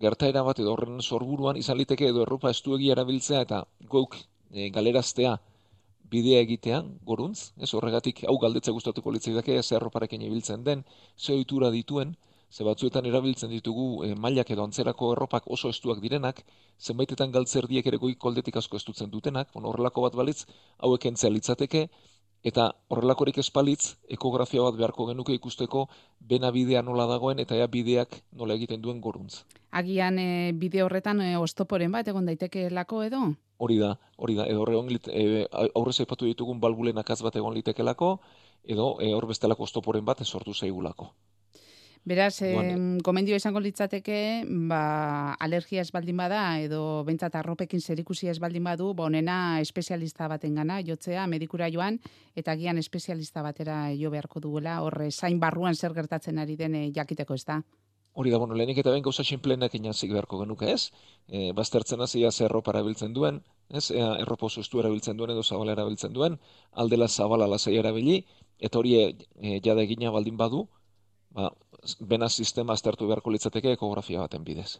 gertaera 0.00 0.42
bat 0.42 0.58
edo 0.60 0.72
horren 0.72 1.00
sorburuan 1.00 1.56
izan 1.56 1.78
liteke 1.78 2.08
edo 2.08 2.24
errupa 2.24 2.50
estuegia 2.50 2.96
erabiltzea 2.96 3.42
eta 3.46 3.62
guk 3.90 4.16
e, 4.50 4.70
galeraztea 4.70 5.36
bidea 6.10 6.40
egitean, 6.44 6.92
goruntz, 7.04 7.52
ez 7.58 7.72
horregatik 7.74 8.22
hau 8.30 8.36
galdetze 8.38 8.72
gustatuko 8.72 9.12
litzaidake, 9.14 9.62
ze 9.62 9.76
erroparekin 9.76 10.22
ibiltzen 10.22 10.62
den, 10.64 10.84
ze 11.18 11.32
ohitura 11.34 11.70
dituen, 11.74 12.14
ze 12.56 12.64
batzuetan 12.64 13.04
erabiltzen 13.04 13.50
ditugu 13.52 13.86
e, 14.04 14.14
mailak 14.24 14.50
edo 14.54 14.64
antzerako 14.64 15.12
erropak 15.12 15.48
oso 15.56 15.68
estuak 15.74 16.00
direnak, 16.00 16.38
zenbaitetan 16.80 17.32
galtzerdiek 17.34 17.86
ere 17.90 18.00
goik 18.04 18.18
koldetik 18.18 18.56
asko 18.56 18.80
estutzen 18.80 19.10
dutenak, 19.12 19.50
bon, 19.52 19.66
horrelako 19.68 20.06
bat 20.06 20.16
balitz, 20.16 20.46
hauek 20.78 21.04
entzea 21.10 21.30
litzateke, 21.34 21.82
eta 22.46 22.70
horrelakorik 22.94 23.42
espalitz, 23.42 23.96
ekografia 24.16 24.64
bat 24.64 24.78
beharko 24.78 25.08
genuke 25.10 25.36
ikusteko 25.36 25.86
bena 26.32 26.52
bidea 26.54 26.82
nola 26.86 27.06
dagoen 27.10 27.42
eta 27.44 27.58
ea 27.58 27.66
bideak 27.66 28.20
nola 28.32 28.56
egiten 28.56 28.80
duen 28.82 29.00
goruntz. 29.04 29.42
Agian 29.76 30.18
e, 30.22 30.52
bide 30.56 30.84
horretan 30.86 31.20
e, 31.20 31.30
ostoporen 31.36 31.92
bat 31.92 32.08
egon 32.08 32.28
daiteke 32.30 32.68
lako 32.70 33.02
edo? 33.10 33.22
Hori 33.58 33.80
da, 33.82 33.96
hori 34.16 34.36
da, 34.40 34.48
edo 34.48 34.64
horre 34.64 34.80
e, 35.12 35.46
aurrez 35.52 35.98
aipatu 36.00 36.24
ditugun 36.24 36.60
balbulen 36.60 37.04
akaz 37.04 37.20
bat 37.26 37.36
egon 37.36 37.54
litekelako, 37.54 38.18
edo 38.64 38.94
e, 39.00 39.12
hor 39.12 39.26
bestelako 39.28 39.68
ostoporen 39.68 40.04
bat 40.04 40.24
sortu 40.24 40.54
zaigulako. 40.54 41.12
Beraz, 42.06 42.40
eh, 42.40 42.76
gomendio 43.02 43.34
izango 43.34 43.58
litzateke, 43.58 44.16
ba, 44.70 45.32
alergia 45.42 45.82
ez 45.82 45.88
baldin 45.90 46.20
bada, 46.20 46.42
edo 46.62 47.02
bentsat 47.02 47.34
arropekin 47.34 47.82
zerikusi 47.82 48.28
ez 48.30 48.36
baldin 48.38 48.62
badu, 48.62 48.92
ba, 48.94 49.08
onena 49.10 49.38
espezialista 49.58 50.28
baten 50.30 50.54
gana, 50.54 50.76
jotzea, 50.86 51.24
medikura 51.26 51.66
joan, 51.66 51.98
eta 52.38 52.54
gian 52.60 52.78
espezialista 52.78 53.42
batera 53.42 53.80
jo 53.98 54.12
beharko 54.14 54.44
duela, 54.44 54.76
horre, 54.86 55.10
zain 55.10 55.42
barruan 55.42 55.74
zer 55.74 55.98
gertatzen 55.98 56.38
ari 56.38 56.54
den 56.54 56.78
jakiteko 56.94 57.34
ez 57.34 57.44
da. 57.44 57.58
Hori 58.14 58.30
da, 58.30 58.38
bueno, 58.38 58.54
lehenik 58.54 58.78
eta 58.84 58.94
ben 58.94 59.02
gauza 59.02 59.26
sinplenak 59.26 59.74
inazik 59.74 60.14
beharko 60.14 60.38
genuke 60.44 60.70
ez, 60.72 60.92
e, 61.26 61.50
baztertzen 61.58 62.00
hasi 62.00 62.22
ze 62.30 62.44
erropa 62.44 62.70
erabiltzen 62.70 63.12
duen, 63.12 63.42
ez, 63.68 63.90
e, 63.90 63.98
erropa 63.98 64.46
oso 64.46 64.60
estu 64.60 64.78
erabiltzen 64.78 65.16
duen 65.16 65.34
edo 65.34 65.42
zabala 65.42 65.72
erabiltzen 65.72 66.12
duen, 66.12 66.38
aldela 66.72 67.08
zabala 67.08 67.48
lasai 67.48 67.76
erabili, 67.76 68.24
eta 68.60 68.78
hori 68.78 68.94
e 68.94 69.60
jada 69.60 69.82
egina 69.82 70.12
baldin 70.12 70.36
badu, 70.36 70.68
ba, 71.36 71.52
bena 72.00 72.28
sistema 72.28 72.74
aztertu 72.74 73.06
beharko 73.06 73.30
litzateke 73.34 73.76
ekografia 73.76 74.24
baten 74.24 74.44
bidez. 74.44 74.70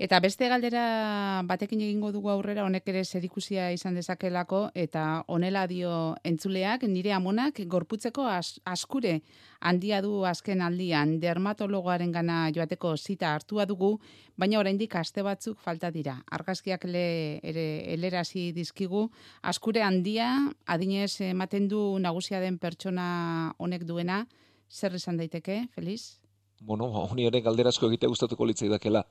Eta 0.00 0.16
beste 0.24 0.46
galdera 0.48 1.42
batekin 1.44 1.82
egingo 1.84 2.08
dugu 2.14 2.30
aurrera 2.32 2.62
honek 2.64 2.86
ere 2.88 3.02
zerikusia 3.04 3.66
izan 3.74 3.98
dezakelako 3.98 4.60
eta 4.82 5.02
honela 5.28 5.66
dio 5.68 5.90
entzuleak 6.24 6.86
nire 6.88 7.12
amonak 7.12 7.60
gorputzeko 7.74 8.24
askure 8.24 9.18
handia 9.60 10.00
du 10.00 10.24
azken 10.24 10.62
aldian 10.64 11.18
dermatologoaren 11.20 12.16
gana 12.16 12.38
joateko 12.48 12.94
zita 12.96 13.34
hartua 13.34 13.66
dugu, 13.68 13.98
baina 14.38 14.62
oraindik 14.62 14.96
aste 14.96 15.20
batzuk 15.20 15.60
falta 15.60 15.90
dira. 15.90 16.16
Argazkiak 16.32 16.88
le, 16.88 17.06
ere 17.42 17.66
elerasi 17.92 18.52
dizkigu, 18.56 19.10
askure 19.42 19.82
handia 19.84 20.32
adinez 20.64 21.20
ematen 21.28 21.68
du 21.68 21.98
nagusia 22.00 22.40
den 22.40 22.56
pertsona 22.56 23.52
honek 23.58 23.84
duena, 23.84 24.24
zer 24.70 24.94
izan 24.94 25.18
daiteke, 25.18 25.66
Feliz? 25.74 26.20
Bueno, 26.60 26.86
honi 27.02 27.26
ere 27.26 27.40
galderazko 27.40 27.88
egite 27.88 28.08
gustatuko 28.12 28.46
litzai 28.46 28.68
dakela. 28.68 29.04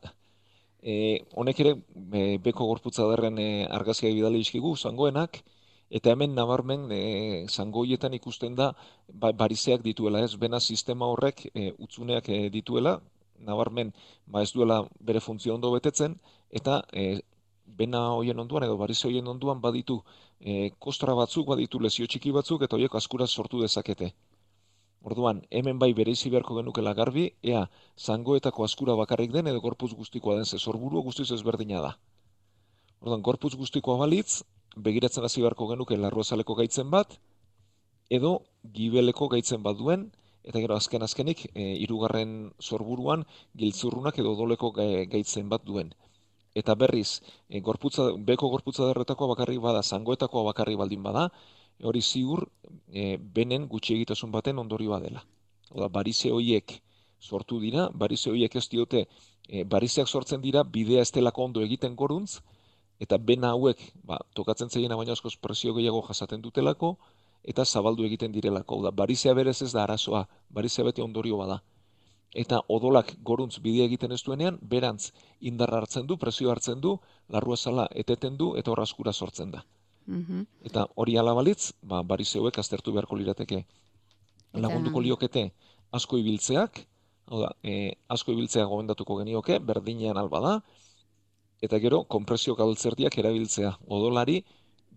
E, 0.82 0.96
honek 1.36 1.60
ere, 1.60 1.74
e, 2.14 2.38
beko 2.44 2.68
gorputza 2.70 3.08
derren 3.12 3.40
e, 3.42 3.50
argazkia 3.80 4.14
bidali 4.16 4.40
izkigu, 4.46 4.76
zangoenak, 4.78 5.42
eta 5.90 6.14
hemen 6.14 6.36
nabarmen 6.38 6.88
e, 6.96 7.02
zangoietan 7.50 8.14
ikusten 8.14 8.56
da 8.56 8.72
ba, 9.08 9.34
barizeak 9.34 9.84
dituela, 9.84 10.22
ez 10.24 10.36
bena 10.36 10.60
sistema 10.60 11.10
horrek 11.12 11.48
e, 11.54 11.72
utzuneak 11.78 12.30
e, 12.30 12.40
dituela, 12.54 13.00
nabarmen 13.40 13.92
ba 14.28 14.44
ez 14.44 14.54
duela 14.54 14.84
bere 15.00 15.20
funtzio 15.20 15.56
ondo 15.56 15.72
betetzen, 15.76 16.16
eta 16.52 16.84
e, 16.94 17.22
bena 17.66 18.06
hoien 18.14 18.40
onduan 18.40 18.64
edo 18.64 18.78
barize 18.78 19.08
hoien 19.08 19.28
onduan 19.28 19.62
baditu 19.62 20.00
e, 20.40 20.70
kostra 20.80 21.16
batzuk, 21.16 21.48
baditu 21.48 21.80
lesio 21.80 22.08
txiki 22.08 22.32
batzuk, 22.32 22.64
eta 22.64 22.78
horiek 22.78 22.96
askura 22.96 23.28
sortu 23.28 23.62
dezakete. 23.62 24.14
Orduan, 25.02 25.46
hemen 25.50 25.80
bai 25.80 25.94
bereizi 25.96 26.30
beharko 26.30 26.58
genukela 26.58 26.94
garbi, 26.94 27.30
ea, 27.42 27.64
zangoetako 27.98 28.66
askura 28.66 28.96
bakarrik 29.00 29.32
den 29.32 29.48
edo 29.48 29.62
gorpuz 29.64 29.94
guztikoa 29.96 30.36
den 30.36 30.46
zezorburu 30.46 31.04
guztiz 31.06 31.32
ezberdina 31.32 31.82
da. 31.86 31.92
Orduan, 33.00 33.22
gorpuz 33.24 33.54
guztikoa 33.56 33.96
balitz, 34.02 34.44
begiratzen 34.76 35.24
hasi 35.24 35.42
beharko 35.42 35.70
genuke 35.72 35.98
larruazaleko 35.98 36.56
gaitzen 36.60 36.92
bat, 36.92 37.16
edo 38.10 38.34
gibeleko 38.76 39.30
gaitzen 39.32 39.64
bat 39.64 39.78
duen, 39.80 40.10
eta 40.44 40.60
gero 40.60 40.76
azken 40.76 41.06
azkenik, 41.08 41.46
e, 41.54 41.64
irugarren 41.86 42.52
sorburuan, 42.60 43.24
giltzurrunak 43.56 44.20
edo 44.20 44.36
doleko 44.36 44.74
gaitzen 44.76 45.48
bat 45.50 45.64
duen. 45.64 45.94
Eta 46.60 46.76
berriz, 46.76 47.22
e, 47.48 47.62
gorputza, 47.62 48.10
beko 48.32 48.50
gorputza 48.52 48.88
derretakoa 48.90 49.32
bakarrik 49.32 49.62
bada, 49.64 49.84
zangoetakoa 49.84 50.44
bakarrik 50.52 50.80
baldin 50.82 51.04
bada, 51.08 51.30
hori 51.84 52.02
ziur 52.02 52.46
e, 52.92 53.18
benen 53.18 53.68
gutxi 53.68 53.96
egitasun 53.96 54.32
baten 54.32 54.60
ondorioa 54.60 55.00
dela. 55.00 55.24
Oda, 55.72 55.88
barize 55.88 56.32
horiek 56.32 56.80
sortu 57.20 57.60
dira, 57.60 57.90
barize 57.94 58.30
horiek 58.32 58.56
ez 58.56 58.68
diote, 58.70 59.06
e, 59.48 59.64
barizeak 59.64 60.08
sortzen 60.08 60.42
dira 60.42 60.64
bidea 60.64 61.02
estelako 61.02 61.46
ondo 61.50 61.64
egiten 61.66 61.96
goruntz, 61.96 62.40
eta 63.00 63.18
bena 63.18 63.54
hauek, 63.56 63.82
ba, 64.04 64.20
tokatzen 64.36 64.70
zeiena 64.70 64.98
baina 65.00 65.16
askoz 65.16 65.36
presio 65.38 65.74
gehiago 65.74 66.02
jasaten 66.08 66.42
dutelako, 66.42 66.98
eta 67.44 67.66
zabaldu 67.66 68.06
egiten 68.06 68.32
direlako. 68.32 68.82
Oda, 68.84 68.92
barizea 68.92 69.34
berez 69.34 69.62
ez 69.62 69.72
da 69.74 69.84
arazoa, 69.84 70.26
barizea 70.50 70.86
bete 70.86 71.04
ondorio 71.04 71.38
bada. 71.40 71.62
Eta 72.36 72.60
odolak 72.70 73.16
goruntz 73.26 73.58
bidea 73.60 73.88
egiten 73.90 74.12
ez 74.12 74.22
duenean, 74.24 74.60
berantz 74.62 75.12
indarra 75.40 75.80
hartzen 75.82 76.06
du, 76.08 76.18
presio 76.18 76.52
hartzen 76.52 76.82
du, 76.82 77.00
larrua 77.30 77.58
zala 77.58 77.88
eteten 78.04 78.38
du, 78.38 78.56
eta 78.60 78.72
horraskura 78.72 79.14
sortzen 79.14 79.56
da. 79.56 79.64
-hmm. 80.10 80.46
Eta 80.66 80.88
hori 80.96 81.18
alabalitz, 81.18 81.74
ba, 81.82 82.04
barizeuek 82.04 82.58
aztertu 82.58 82.92
beharko 82.92 83.16
lirateke. 83.16 83.66
Lagunduko 84.54 85.00
liokete 85.02 85.52
asko 85.92 86.18
ibiltzeak, 86.18 86.86
hau 87.30 87.42
da, 87.44 87.50
e, 87.64 87.94
asko 88.08 88.34
ibiltzea 88.34 88.66
gomendatuko 88.66 89.18
genioke, 89.20 89.60
berdinean 89.60 90.18
alba 90.18 90.40
da, 90.40 90.54
eta 91.62 91.80
gero, 91.80 92.04
kompresio 92.16 92.56
galtzerdiak 92.56 93.18
erabiltzea. 93.18 93.76
Odolari, 93.88 94.44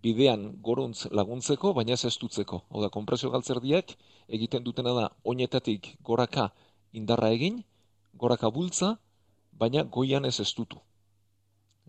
bidean 0.02 0.48
goruntz 0.62 1.06
laguntzeko, 1.10 1.72
baina 1.74 1.94
ez 1.94 2.04
estutzeko. 2.04 2.62
Hau 2.70 2.82
da, 2.82 2.88
kompresio 2.88 3.30
galtzerdiak 3.30 3.96
egiten 4.28 4.64
dutena 4.64 4.94
da, 4.98 5.08
oinetatik 5.24 5.96
goraka 6.02 6.50
indarra 6.92 7.30
egin, 7.30 7.62
goraka 8.14 8.50
bultza, 8.50 8.96
baina 9.52 9.84
goian 9.84 10.24
ez 10.24 10.38
estutu. 10.40 10.80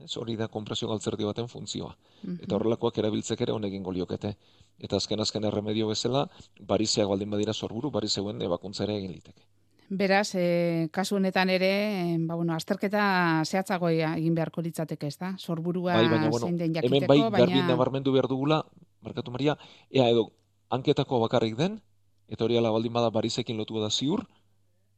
Ez 0.02 0.16
hori 0.18 0.36
da 0.36 0.48
kompresio 0.48 0.88
galtzerdi 0.90 1.26
baten 1.28 1.48
funtzioa. 1.48 1.96
Mhm. 2.24 2.44
Eta 2.44 2.56
horrelakoak 2.56 2.98
erabiltzek 2.98 3.42
ere 3.42 3.54
honekin 3.54 3.84
goliokete. 3.84 4.36
Eta 4.80 4.98
azken 4.98 5.20
azken 5.20 5.44
erremedio 5.44 5.88
bezala, 5.88 6.28
barizeak 6.60 7.08
baldin 7.08 7.30
badira 7.30 7.54
sorburu, 7.54 7.92
barizeuen 7.92 8.42
ebakuntza 8.42 8.84
ere 8.84 8.98
egin 8.98 9.12
liteke. 9.12 9.46
Beraz, 9.90 10.34
e, 10.34 10.90
kasu 10.92 11.18
honetan 11.20 11.50
ere, 11.54 11.70
e, 11.70 12.18
ba, 12.26 12.36
bueno, 12.36 12.56
azterketa 12.56 13.44
zehatzago 13.46 13.90
egin 13.90 14.34
beharko 14.34 14.62
litzateke, 14.66 15.08
ez 15.08 15.18
da? 15.20 15.36
Sorburua 15.38 15.94
bai, 15.94 16.08
baina, 16.10 16.30
bueno, 16.30 16.48
zein 16.48 16.58
den 16.58 16.74
jakiteko, 16.74 16.96
hemen 16.96 17.08
bai, 17.08 17.20
baina... 17.30 17.60
Bai, 17.60 17.68
nabarmendu 17.68 18.14
behar 18.16 18.28
dugula, 18.32 18.64
markatu 19.02 19.32
maria, 19.32 19.58
ea 19.92 20.08
edo, 20.10 20.32
anketako 20.74 21.20
bakarrik 21.28 21.58
den, 21.60 21.82
eta 22.28 22.48
hori 22.48 22.58
ala 22.58 22.72
baldin 22.74 22.94
bada 22.96 23.12
barizekin 23.14 23.60
lotu 23.60 23.78
da 23.84 23.92
ziur, 23.92 24.26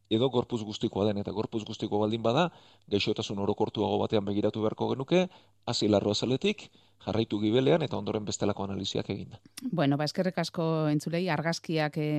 edo 0.09 0.29
gorpuz 0.29 0.61
guztikoa 0.63 1.07
den, 1.09 1.19
eta 1.21 1.31
gorpuz 1.31 1.63
guztikoa 1.65 2.05
baldin 2.05 2.23
bada, 2.23 2.49
gaixotasun 2.91 3.39
orokortuago 3.41 3.99
batean 4.03 4.25
begiratu 4.25 4.61
beharko 4.61 4.89
genuke, 4.93 5.27
hasi 5.65 5.89
larroa 5.89 6.15
zeletik, 6.15 6.69
jarraitu 7.05 7.39
gibelean 7.41 7.85
eta 7.85 7.97
ondoren 7.97 8.25
bestelako 8.25 8.65
analiziak 8.65 9.09
egin. 9.13 9.37
Bueno, 9.71 9.97
ba, 9.97 10.05
eskerrek 10.09 10.37
asko 10.45 10.87
entzulei 10.91 11.27
argazkiak 11.29 11.97
e, 11.97 12.09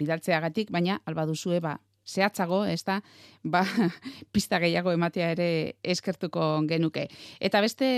bidaltzeagatik, 0.00 0.72
baina 0.74 1.00
alba 1.06 1.26
duzue, 1.28 1.60
ba, 1.64 1.78
zehatzago, 2.04 2.64
ez 2.68 2.82
da, 2.84 2.98
ba, 3.42 3.64
pista 4.34 4.60
gehiago 4.60 4.92
ematea 4.92 5.30
ere 5.32 5.48
eskertuko 5.82 6.60
genuke. 6.68 7.08
Eta 7.40 7.62
beste 7.64 7.88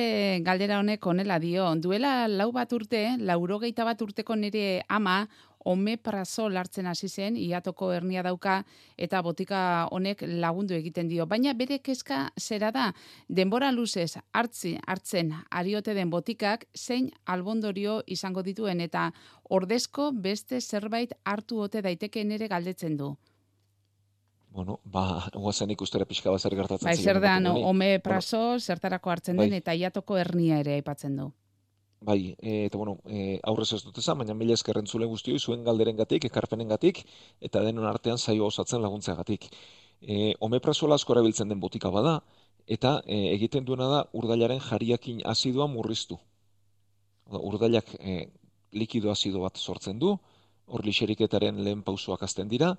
galdera 0.47 0.79
honek 0.79 1.07
onela 1.07 1.41
dio, 1.43 1.69
duela 1.83 2.29
lau 2.29 2.53
bat 2.55 2.73
urte, 2.73 3.09
laurogeita 3.19 3.85
bat 3.89 4.03
urteko 4.03 4.37
nire 4.39 4.85
ama, 4.89 5.25
omeprazol 5.67 6.57
hartzen 6.57 6.87
hasi 6.87 7.09
zen, 7.09 7.37
iatoko 7.37 7.91
hernia 7.93 8.23
dauka 8.23 8.61
eta 8.97 9.23
botika 9.27 9.61
honek 9.93 10.23
lagundu 10.27 10.77
egiten 10.77 11.09
dio. 11.11 11.27
Baina 11.27 11.55
bere 11.59 11.81
kezka 11.83 12.31
zera 12.41 12.71
da, 12.73 12.87
denbora 13.29 13.73
luzez 13.75 14.17
hartzi, 14.33 14.77
hartzen 14.87 15.33
ariote 15.51 15.95
den 15.95 16.11
botikak 16.11 16.67
zein 16.77 17.11
albondorio 17.27 18.01
izango 18.07 18.43
dituen 18.47 18.81
eta 18.81 19.11
ordezko 19.51 20.13
beste 20.13 20.61
zerbait 20.61 21.15
hartu 21.25 21.61
ote 21.67 21.83
daitekeen 21.83 22.37
ere 22.39 22.49
galdetzen 22.49 22.97
du. 22.97 23.17
Bueno, 24.57 24.79
ba, 24.89 25.27
guazen 25.35 25.73
ikustera 25.75 26.07
pixka 26.09 26.33
bat 26.33 26.41
zer 26.41 26.55
gertatzen. 26.57 26.89
Bai, 26.89 26.97
zer 26.97 27.19
da, 27.21 27.35
no, 27.45 27.59
omeprazol, 27.69 28.63
zertarako 28.63 29.13
hartzen 29.13 29.37
den, 29.37 29.51
bai. 29.53 29.61
eta 29.61 29.75
iatoko 29.77 30.17
hernia 30.17 30.63
ere 30.63 30.79
aipatzen 30.79 31.19
du. 31.19 31.27
Bai, 32.01 32.37
e, 32.41 32.67
eta 32.67 32.77
bueno, 32.79 33.01
e, 33.07 33.41
aurrez 33.43 33.73
ez 33.73 33.83
dut 33.85 33.99
ezan, 33.99 34.19
baina 34.21 34.35
mila 34.37 34.55
eskerren 34.55 34.87
zulen 34.87 35.09
guztioi, 35.09 35.39
zuen 35.41 35.65
galderen 35.65 35.97
gatik, 35.97 36.27
ekarpenen 36.29 36.69
gatik, 36.69 37.01
eta 37.41 37.63
denon 37.65 37.87
artean 37.89 38.19
zaio 38.19 38.47
osatzen 38.47 38.83
laguntza 38.83 39.15
gatik. 39.17 39.49
E, 40.03 40.35
omeprazola 40.41 40.99
asko 41.01 41.17
erabiltzen 41.17 41.49
den 41.49 41.61
botika 41.61 41.91
bada, 41.91 42.21
eta 42.67 43.01
e, 43.07 43.19
egiten 43.33 43.65
duena 43.65 43.89
da 43.89 44.05
urdailaren 44.13 44.61
jariakin 44.61 45.23
azidoa 45.25 45.67
murriztu. 45.73 46.19
Urdailak 47.33 47.95
e, 47.99 48.29
likido 48.73 49.11
azido 49.11 49.41
bat 49.43 49.57
sortzen 49.57 49.99
du, 49.99 50.19
hor 50.67 50.85
lixeriketaren 50.85 51.63
lehen 51.65 51.83
pausoak 51.83 52.23
azten 52.23 52.49
dira, 52.49 52.75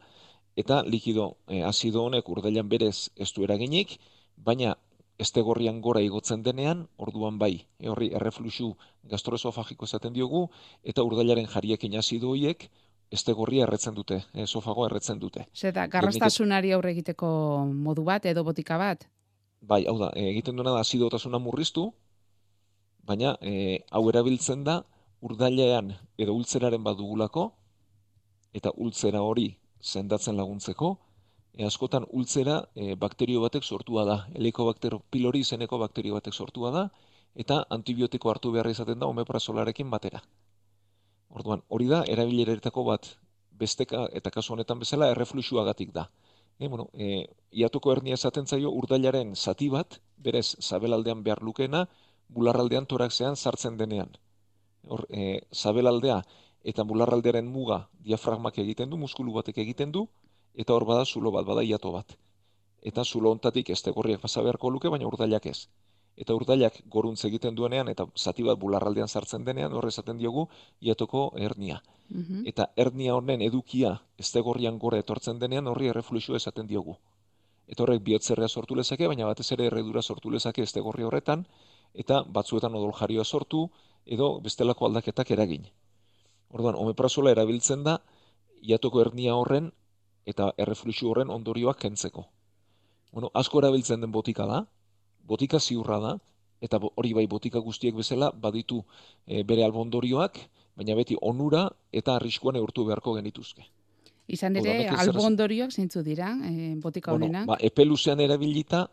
eta 0.56 0.84
likido 0.84 1.38
e, 1.48 1.64
azido 1.64 2.06
honek 2.06 2.30
urdailan 2.30 2.70
berez 2.70 3.10
ez 3.16 3.32
du 3.34 3.44
eraginik, 3.44 3.98
baina 4.38 4.76
estegorrian 5.18 5.82
gora 5.82 6.02
igotzen 6.06 6.44
denean, 6.46 6.86
orduan 6.98 7.40
bai, 7.42 7.66
e, 7.80 7.90
horri 7.90 8.12
errefluxu 8.16 8.74
gastroesofagiko 9.10 9.86
esaten 9.90 10.14
diogu, 10.14 10.48
eta 10.84 11.04
urdailaren 11.04 11.48
jariekin 11.50 11.98
azido 11.98 12.30
hoiek, 12.34 12.68
estegorria 13.12 13.66
erretzen 13.66 13.96
dute, 13.96 14.22
esofago 14.46 14.86
erretzen 14.86 15.20
dute. 15.20 15.48
Zeta, 15.56 15.88
garrastasunari 15.88 16.74
aurre 16.76 16.92
egiteko 16.92 17.30
modu 17.72 18.04
bat 18.08 18.26
edo 18.26 18.44
botika 18.44 18.78
bat? 18.78 19.08
Bai, 19.62 19.86
hau 19.88 19.98
da, 20.00 20.12
egiten 20.22 20.60
duena 20.60 20.76
da 20.76 20.84
azidotasuna 20.86 21.40
murriztu, 21.42 21.88
baina 23.08 23.36
e, 23.42 23.82
hau 23.90 24.04
erabiltzen 24.12 24.64
da 24.68 24.82
urdailean 25.24 25.96
edo 26.20 26.36
ultzeraren 26.38 26.84
badugulako, 26.84 27.50
eta 28.54 28.74
ultzera 28.76 29.24
hori 29.24 29.50
zendatzen 29.82 30.38
laguntzeko, 30.38 30.98
e, 31.58 31.66
askotan 31.66 32.06
ultzera 32.14 32.58
e, 32.76 32.96
bakterio 32.96 33.42
batek 33.42 33.66
sortua 33.66 34.06
da. 34.06 34.18
Helicobacter 34.38 34.98
pylori 35.12 35.42
izeneko 35.46 35.80
bakterio 35.82 36.18
batek 36.20 36.34
sortua 36.34 36.72
da 36.72 36.84
eta 37.38 37.64
antibiotiko 37.70 38.30
hartu 38.32 38.52
behar 38.54 38.70
izaten 38.70 39.00
da 39.00 39.10
omeprazolarekin 39.10 39.90
batera. 39.94 40.22
Orduan, 41.30 41.62
hori 41.70 41.90
da 41.90 42.04
erabileretako 42.08 42.84
bat 42.88 43.10
besteka 43.51 44.08
eta 44.20 44.31
kasu 44.34 44.53
honetan 44.53 44.79
bezala 44.79 45.10
errefluxuagatik 45.14 45.92
da. 45.94 46.08
E, 46.60 46.68
bueno, 46.68 46.90
e, 46.94 47.25
iatuko 47.51 47.94
hernia 47.94 48.18
esaten 48.18 48.48
zaio 48.48 48.72
urdailaren 48.74 49.36
zati 49.36 49.70
bat, 49.70 50.00
berez 50.18 50.55
zabelaldean 50.62 51.24
behar 51.24 51.44
lukena, 51.46 51.86
bularraldean 52.29 52.86
torakzean 52.86 53.36
sartzen 53.36 53.77
denean. 53.77 54.14
Hor, 54.88 55.05
e, 55.10 55.42
zabelaldea 55.53 56.22
eta 56.68 56.84
bularraldearen 56.84 57.46
muga 57.48 57.88
diafragmak 58.03 58.58
egiten 58.64 58.90
du, 58.90 58.98
muskulu 58.98 59.34
batek 59.38 59.62
egiten 59.64 59.92
du, 59.92 60.08
eta 60.57 60.74
hor 60.74 60.85
bada 60.89 61.05
zulo 61.05 61.31
bat, 61.31 61.46
bada 61.46 61.63
iato 61.63 61.91
bat. 61.93 62.17
Eta 62.81 63.03
zulo 63.05 63.31
ontatik 63.31 63.70
ez 63.70 63.81
tegorriak 63.85 64.22
pasa 64.22 64.41
beharko 64.41 64.72
luke, 64.74 64.89
baina 64.89 65.07
urdailak 65.07 65.46
ez. 65.51 65.67
Eta 66.17 66.33
urdailak 66.33 66.79
goruntz 66.89 67.24
egiten 67.29 67.55
duenean, 67.55 67.91
eta 67.93 68.07
zati 68.17 68.43
bat 68.48 68.57
bularraldean 68.57 69.07
sartzen 69.07 69.46
denean, 69.46 69.74
horre 69.74 69.93
esaten 69.93 70.17
diogu, 70.17 70.48
iatoko 70.81 71.29
hernia. 71.37 71.81
Mhm. 72.09 72.48
Eta 72.50 72.70
hernia 72.75 73.15
honen 73.15 73.41
edukia 73.41 73.93
ez 74.17 74.31
tegorrian 74.31 74.79
gora 74.79 74.98
etortzen 74.98 75.39
denean, 75.39 75.67
horri 75.67 75.91
errefluxu 75.93 76.35
esaten 76.35 76.67
diogu. 76.67 76.98
Eta 77.67 77.83
horrek 77.83 78.01
bihotzerrea 78.01 78.48
sortu 78.48 78.75
lezake, 78.75 79.07
baina 79.07 79.27
batez 79.27 79.51
ere 79.51 79.67
erredura 79.67 80.01
sortu 80.01 80.31
lezake 80.31 80.63
ez 80.63 80.72
tegorri 80.72 81.03
horretan, 81.03 81.46
eta 81.93 82.24
batzuetan 82.24 82.74
odol 82.75 82.93
jarioa 82.93 83.24
sortu, 83.24 83.70
edo 84.05 84.39
bestelako 84.39 84.85
aldaketak 84.87 85.31
eragin. 85.31 85.67
Orduan, 86.50 86.75
omeprazola 86.75 87.31
erabiltzen 87.31 87.83
da, 87.83 88.00
iatoko 88.61 89.01
hernia 89.01 89.35
horren 89.35 89.72
eta 90.27 90.51
errefluxu 90.59 91.09
horren 91.09 91.31
ondorioak 91.31 91.79
kentzeko. 91.85 92.25
Bueno, 93.13 93.31
asko 93.33 93.61
erabiltzen 93.63 94.03
den 94.03 94.11
botika 94.11 94.46
da, 94.50 94.66
botika 95.27 95.59
ziurra 95.59 96.00
da, 96.03 96.13
eta 96.61 96.79
hori 96.83 97.13
bai 97.13 97.25
botika 97.31 97.61
guztiek 97.63 97.96
bezala 97.96 98.31
baditu 98.31 98.81
e, 99.25 99.44
bere 99.48 99.63
albondorioak, 99.66 100.40
baina 100.77 100.96
beti 100.98 101.18
onura 101.22 101.68
eta 101.92 102.18
arriskuan 102.18 102.57
eurtu 102.59 102.85
beharko 102.85 103.16
genituzke. 103.18 103.66
Izan 104.27 104.59
ere, 104.59 104.90
albondorioak 104.92 105.72
zeintzu 105.72 106.03
dira, 106.03 106.33
e, 106.44 106.74
botika 106.83 107.13
honenak? 107.13 107.46
Bueno, 107.48 107.53
ba, 107.53 107.59
epeluzean 107.63 108.20
erabilita, 108.20 108.87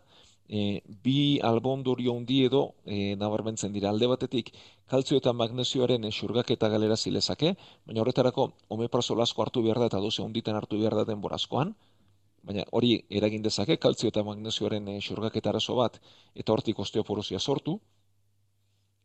e, 0.49 0.81
bi 1.03 1.39
albondorio 1.41 2.13
handi 2.15 2.43
edo 2.45 2.61
e, 2.85 3.15
nabarmentzen 3.15 3.73
dira. 3.73 3.89
Alde 3.89 4.07
batetik 4.07 4.51
kaltzio 4.91 5.17
eta 5.17 5.33
magnesioaren 5.33 6.05
xurgaketa 6.11 6.69
galera 6.69 6.97
zilezake, 6.97 7.55
baina 7.85 8.01
horretarako 8.01 8.51
omeprazol 8.77 9.21
asko 9.21 9.41
hartu 9.45 9.63
behar 9.65 9.79
da 9.79 9.89
eta 9.91 9.99
doze 9.99 10.21
honditan 10.23 10.55
hartu 10.55 10.79
behar 10.79 10.95
da 10.95 11.05
denborazkoan, 11.11 11.75
baina 12.45 12.63
hori 12.71 12.95
eragin 13.09 13.41
dezake 13.41 13.77
kaltzio 13.77 14.09
eta 14.13 14.23
magnesioaren 14.23 14.87
e, 14.87 14.99
xurgaketa 15.01 15.49
arazo 15.53 15.75
bat 15.81 15.99
eta 16.35 16.53
hortik 16.53 16.79
osteoporosia 16.79 17.39
sortu, 17.39 17.79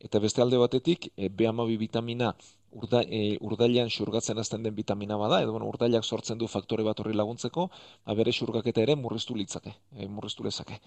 eta 0.00 0.18
beste 0.18 0.42
alde 0.42 0.58
batetik 0.60 1.10
e, 1.16 1.28
B12 1.28 1.78
vitamina 1.78 2.34
urda, 2.70 3.02
e, 3.02 3.36
urdailean 3.40 3.90
xurgatzen 3.92 4.38
azten 4.38 4.62
den 4.66 4.76
vitamina 4.76 5.16
bada, 5.20 5.40
edo 5.42 5.52
bueno, 5.56 5.68
urdailak 5.72 6.04
sortzen 6.04 6.38
du 6.38 6.48
faktore 6.48 6.84
bat 6.86 7.00
horri 7.00 7.16
laguntzeko, 7.16 7.68
abere 8.14 8.32
xurgaketa 8.32 8.84
ere 8.86 8.96
murriztu 8.96 9.36
litzake, 9.36 9.74
e, 9.96 10.08
murriztu 10.08 10.46
lezake. 10.46 10.80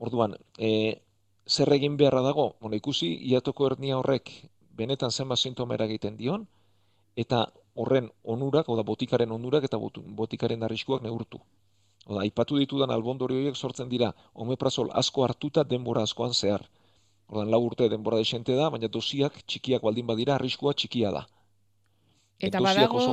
Orduan, 0.00 0.34
e, 0.56 1.00
zer 1.46 1.72
egin 1.76 1.96
beharra 2.00 2.22
dago? 2.24 2.54
Bueno, 2.60 2.76
ikusi, 2.80 3.10
iatoko 3.32 3.68
hernia 3.68 3.98
horrek 4.00 4.32
benetan 4.80 5.12
zenba 5.12 5.36
sintoma 5.36 5.76
egiten 5.86 6.16
dion, 6.16 6.46
eta 7.16 7.46
horren 7.74 8.10
onurak, 8.24 8.68
oda 8.68 8.82
botikaren 8.82 9.32
onurak 9.32 9.66
eta 9.68 9.78
botikaren 10.20 10.62
arriskuak 10.62 11.02
neurtu. 11.02 11.40
Oda, 12.06 12.24
ipatu 12.24 12.56
ditudan 12.58 12.90
albondori 12.90 13.42
sortzen 13.54 13.88
dira, 13.88 14.12
omeprazol 14.34 14.88
asko 15.02 15.24
hartuta 15.24 15.64
denbora 15.64 16.02
askoan 16.02 16.32
zehar. 16.34 16.64
Ordan 17.28 17.50
lau 17.50 17.60
urte 17.66 17.88
denbora 17.88 18.16
desente 18.18 18.56
da, 18.56 18.70
baina 18.70 18.88
dosiak 18.88 19.36
txikiak 19.46 19.82
baldin 19.82 20.06
badira, 20.06 20.34
arriskua 20.34 20.72
txikia 20.74 21.12
da. 21.14 21.26
Eta 22.40 22.60
badago 22.64 23.04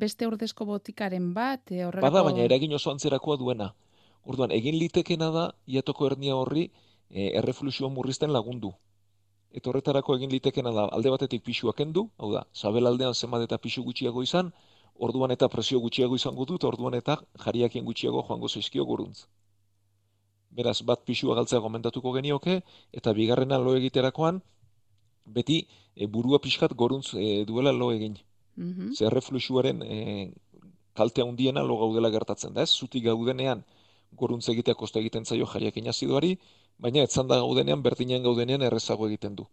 beste 0.00 0.26
ordezko 0.26 0.64
botikaren 0.64 1.34
bat, 1.36 1.60
e, 1.70 1.84
horrelako... 1.84 2.08
Bada, 2.08 2.24
baina 2.30 2.48
eragin 2.48 2.72
oso 2.74 2.90
antzerakoa 2.90 3.36
duena. 3.36 3.74
Orduan, 4.24 4.52
egin 4.52 4.76
litekena 4.78 5.30
da, 5.34 5.44
iatoko 5.66 6.06
hernia 6.06 6.36
horri 6.36 6.68
e, 7.10 7.30
errefluxua 7.40 7.88
murrizten 7.88 8.32
lagundu. 8.32 8.72
Eta 9.50 9.70
horretarako 9.70 10.14
egin 10.18 10.30
litekena 10.30 10.72
da, 10.76 10.86
alde 10.94 11.10
batetik 11.10 11.42
pixua 11.46 11.72
kendu, 11.74 12.08
hau 12.18 12.30
da, 12.32 12.44
zabel 12.54 12.86
aldean 12.86 13.14
zenbat 13.14 13.46
eta 13.46 13.58
pixu 13.58 13.82
gutxiago 13.86 14.22
izan, 14.22 14.52
orduan 15.00 15.32
eta 15.34 15.48
presio 15.48 15.80
gutxiago 15.80 16.18
izango 16.20 16.46
dut, 16.46 16.64
orduan 16.68 16.94
eta 16.94 17.16
jariakien 17.44 17.84
gutxiago 17.84 18.22
joango 18.28 18.48
zaizkio 18.48 18.84
guruntz. 18.84 19.24
Beraz, 20.50 20.80
bat 20.82 21.02
pixua 21.06 21.34
galtzea 21.38 21.60
gomendatuko 21.64 22.12
genioke, 22.12 22.60
eta 22.92 23.14
bigarrena 23.16 23.58
lo 23.58 23.74
egiterakoan, 23.78 24.42
beti 25.24 25.62
e, 25.96 26.06
burua 26.06 26.40
pixkat 26.42 26.74
goruntz 26.74 27.14
e, 27.14 27.44
duela 27.48 27.72
lo 27.72 27.90
egin. 27.92 28.18
Mm 28.56 28.72
-hmm. 28.72 28.94
Zer 28.94 29.12
refluxuaren 29.14 29.82
e, 29.82 30.32
kaltea 30.94 31.24
undiena 31.24 31.62
lo 31.62 31.78
gaudela 31.78 32.10
gertatzen 32.10 32.54
da, 32.54 32.62
ez? 32.62 32.70
Zutik 32.70 33.04
gaudenean, 33.04 33.64
goruntz 34.12 34.48
egitea 34.48 34.74
koste 34.74 35.00
egiten 35.00 35.24
zaio 35.24 35.46
jariakin 35.46 35.88
azidoari, 35.88 36.36
baina 36.78 37.02
etzan 37.06 37.28
da 37.28 37.38
gaudenean, 37.40 37.82
berdinen 37.82 38.22
gaudenean 38.22 38.62
errezago 38.62 39.08
egiten 39.08 39.36
du. 39.36 39.46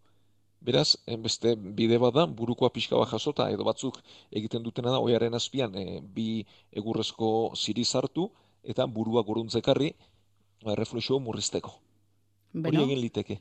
Beraz, 0.60 0.96
beste 1.22 1.54
bide 1.54 1.98
bada, 2.02 2.26
burukoa 2.26 2.70
pixka 2.74 2.96
bat 2.98 3.12
jasota, 3.12 3.46
edo 3.54 3.64
batzuk 3.68 4.00
egiten 4.40 4.64
dutena 4.64 4.90
da, 4.90 4.98
oiaren 4.98 5.34
azpian, 5.38 5.76
e, 5.78 6.00
bi 6.02 6.42
egurrezko 6.82 7.28
ziri 7.54 7.84
zartu, 7.84 8.26
eta 8.64 8.86
burua 8.86 9.22
goruntzekarri, 9.28 9.92
ba, 10.64 10.72
errefluxo 10.74 11.20
murrizteko. 11.22 11.76
Hori 12.58 12.82
egin 12.82 13.00
liteke. 13.04 13.38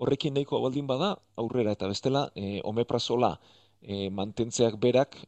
Horrekin 0.00 0.36
nahiko 0.36 0.60
baldin 0.62 0.86
bada, 0.86 1.16
aurrera, 1.42 1.74
eta 1.74 1.90
bestela, 1.90 2.28
e, 2.36 2.60
omeprazola 2.64 3.34
e, 3.82 4.08
mantentzeak 4.10 4.78
berak, 4.78 5.18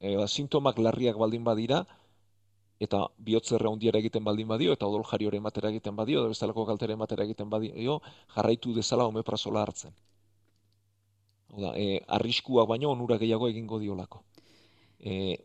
e, 0.00 0.16
sintomak 0.26 0.82
larriak 0.82 1.20
baldin 1.20 1.44
badira, 1.46 1.84
eta 2.82 3.02
bihotzerra 3.28 3.70
hundiara 3.70 4.00
egiten 4.02 4.24
baldin 4.26 4.48
badio, 4.50 4.72
eta 4.76 4.88
odol 4.90 5.04
jari 5.10 5.28
ematera 5.38 5.70
egiten 5.70 5.94
badio, 5.96 6.22
edo 6.22 6.32
bestalako 6.32 6.64
kaltere 6.66 6.96
ematera 6.98 7.26
egiten 7.28 7.50
badio, 7.50 8.00
jarraitu 8.34 8.74
dezala 8.74 9.06
omeprazola 9.10 9.62
hartzen. 9.62 9.94
Oda, 11.52 11.74
e, 11.76 12.00
arriskuak 12.18 12.68
baino 12.68 12.90
onura 12.90 13.18
gehiago 13.20 13.48
egingo 13.52 13.78
diolako. 13.78 14.22
E, 14.98 15.36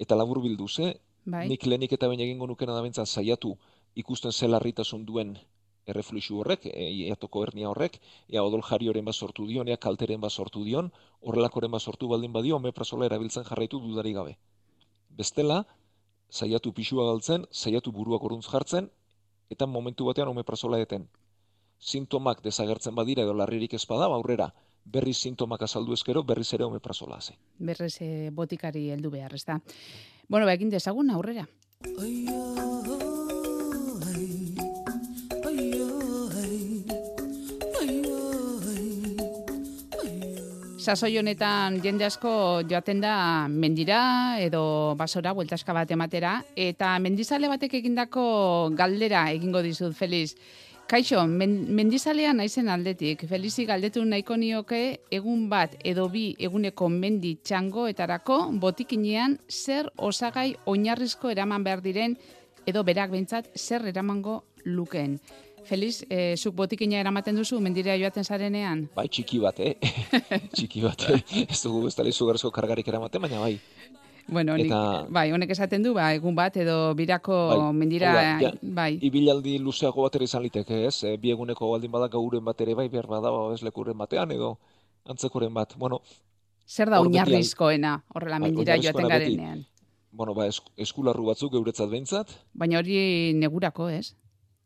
eta 0.00 0.16
labur 0.16 0.40
bildu, 0.42 0.68
ze, 0.68 0.94
bai. 1.24 1.46
nik 1.48 1.66
lehenik 1.66 1.92
eta 1.98 2.08
baina 2.08 2.24
egingo 2.24 2.48
nukena 2.50 2.74
da 2.74 3.06
saiatu 3.06 3.56
ikusten 3.94 4.32
zelarritasun 4.32 5.04
duen 5.04 5.36
errefluxu 5.86 6.38
horrek, 6.40 6.66
e, 6.66 6.88
iatoko 7.08 7.42
hernia 7.44 7.68
horrek, 7.68 7.98
ea 8.28 8.42
odol 8.42 8.62
jari 8.62 8.88
horren 8.88 9.04
bat 9.04 9.14
sortu 9.14 9.46
dion, 9.46 9.68
ea 9.68 9.76
kalteren 9.76 10.20
bat 10.20 10.32
sortu 10.32 10.64
dion, 10.64 10.90
horrelakoren 11.20 11.70
bat 11.70 11.82
sortu 11.82 12.08
baldin 12.08 12.32
badio, 12.32 12.56
omeprazola 12.56 13.06
erabiltzen 13.06 13.44
jarraitu 13.44 13.80
dudari 13.82 14.12
gabe. 14.12 14.36
Bestela, 15.10 15.64
saiatu 16.32 16.72
pixua 16.72 17.06
galtzen, 17.10 17.46
saiatu 17.52 17.92
buruak 17.92 18.24
oruntz 18.24 18.48
jartzen, 18.48 18.88
eta 19.52 19.68
momentu 19.68 20.08
batean 20.08 20.32
omeprazola 20.32 20.80
eten. 20.80 21.06
Sintomak 21.78 22.42
desagertzen 22.44 22.94
badira 22.96 23.26
edo 23.26 23.34
larririk 23.36 23.74
ezpada, 23.76 24.08
aurrera, 24.08 24.52
berriz 24.84 25.18
sintomak 25.18 25.62
azaldu 25.68 25.92
ezkero, 25.98 26.22
berriz 26.22 26.48
ere 26.54 26.64
omeprazola 26.64 27.18
haze. 27.18 27.36
Berriz 27.58 27.96
eh, 28.00 28.30
botikari 28.32 28.88
heldu 28.94 29.10
behar, 29.10 29.34
ez 29.34 29.44
da. 29.44 29.60
Bueno, 30.28 30.46
ba, 30.46 30.54
egin 30.54 30.70
dezagun, 30.72 31.10
aurrera. 31.10 31.46
Sasoi 40.82 41.14
honetan 41.20 41.76
jende 41.78 42.02
asko 42.02 42.30
joaten 42.66 42.98
da 43.04 43.46
mendira 43.46 43.98
edo 44.42 44.96
basora 44.98 45.30
bueltaska 45.30 45.70
bat 45.76 45.92
ematera 45.94 46.32
eta 46.58 46.96
mendizale 46.98 47.46
batek 47.46 47.76
egindako 47.78 48.24
galdera 48.74 49.28
egingo 49.30 49.62
dizut 49.62 49.94
Feliz. 49.94 50.34
Kaixo, 50.90 51.22
men, 51.28 51.54
mendizalea 51.70 52.32
naizen 52.34 52.66
aldetik. 52.68 53.22
Felizi 53.30 53.62
galdetu 53.68 54.02
nahiko 54.04 54.34
nioke 54.36 54.82
egun 55.14 55.46
bat 55.52 55.78
edo 55.86 56.08
bi 56.10 56.24
eguneko 56.50 56.90
mendi 56.90 57.36
txangoetarako 57.46 58.40
botikinean 58.66 59.38
zer 59.48 59.92
osagai 59.96 60.48
oinarrizko 60.66 61.30
eraman 61.30 61.62
behar 61.62 61.86
diren 61.86 62.18
edo 62.66 62.82
berak 62.82 63.14
behintzat 63.14 63.54
zer 63.54 63.86
eramango 63.86 64.40
lukeen. 64.64 65.20
Feliz, 65.64 66.02
e, 66.10 66.34
zuk 66.36 66.54
botikina 66.58 66.98
eramaten 67.00 67.36
duzu, 67.38 67.60
mendirea 67.60 67.96
joaten 68.00 68.24
zarenean? 68.24 68.86
Bai, 68.96 69.06
txiki 69.08 69.38
bat, 69.42 69.60
eh? 69.62 69.74
txiki 70.56 70.82
bat, 70.82 71.06
eh? 71.10 71.20
ez 71.46 71.60
dugu 71.62 71.86
ez 71.88 71.94
tali 71.94 72.12
zugarzko 72.12 72.50
kargarik 72.50 72.88
eramaten, 72.88 73.22
baina 73.22 73.40
bai. 73.42 73.56
Bueno, 74.28 74.54
Eta... 74.56 74.80
bai, 75.10 75.26
honek 75.34 75.50
esaten 75.54 75.82
du, 75.82 75.92
ba, 75.96 76.12
egun 76.14 76.34
bat, 76.38 76.56
edo 76.62 76.76
birako 76.98 77.38
bai, 77.50 77.70
mendira, 77.76 78.12
ja, 78.40 78.52
bai. 78.62 78.90
Ibilaldi 79.02 79.56
luzeago 79.62 80.06
bat 80.06 80.18
ere 80.18 80.28
izan 80.30 80.44
liteke, 80.46 80.84
ez? 80.88 81.02
E, 81.04 81.16
bi 81.22 81.34
eguneko 81.34 81.72
baldin 81.74 81.92
bada 81.92 82.08
gauren 82.12 82.44
bat 82.46 82.60
ere 82.62 82.76
bai, 82.78 82.88
behar 82.92 83.10
bada, 83.10 83.34
ba, 83.34 83.48
ez 83.54 83.62
lekuren 83.66 83.98
batean, 83.98 84.34
edo 84.34 84.56
antzekoren 85.10 85.54
bat. 85.54 85.74
Bueno, 85.78 86.02
Zer 86.66 86.88
da 86.88 87.02
oinarrizkoena, 87.02 87.96
horrela 88.14 88.38
bai, 88.38 88.50
mendira 88.50 88.78
joaten 88.80 89.08
garenean? 89.10 89.66
Bueno, 90.12 90.34
ba, 90.36 90.46
eskularru 90.80 91.26
batzuk 91.26 91.52
geuretzat 91.54 91.90
behintzat. 91.90 92.32
Baina 92.54 92.78
hori 92.80 93.32
negurako, 93.36 93.88
ez? 93.92 94.14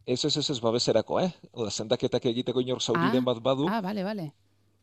Ez, 0.06 0.24
ez, 0.24 0.36
ez, 0.36 0.50
ez, 0.50 0.60
babeserako, 0.62 1.18
eh? 1.18 1.32
Oda, 1.50 1.70
zendaketak 1.70 2.28
egiteko 2.30 2.62
inor 2.62 2.78
zauriren 2.78 3.24
ah, 3.24 3.26
bat 3.26 3.40
badu. 3.42 3.66
Ah, 3.66 3.80
bale, 3.82 4.04
bale. 4.06 4.28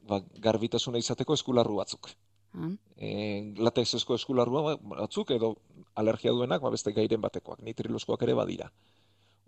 Ba, 0.09 0.19
garbitasuna 0.43 0.99
izateko 0.99 1.37
eskularru 1.39 1.77
batzuk. 1.79 2.09
Ah. 2.59 2.73
E, 2.99 3.13
latexesko 3.55 4.17
eskularru 4.19 4.65
batzuk, 4.91 5.31
edo 5.31 5.53
alergia 5.95 6.35
duenak, 6.35 6.59
ba, 6.65 6.73
beste 6.75 6.91
gairen 6.91 7.23
batekoak, 7.23 7.63
nitriloskoak 7.63 8.27
ere 8.27 8.35
badira. 8.35 8.67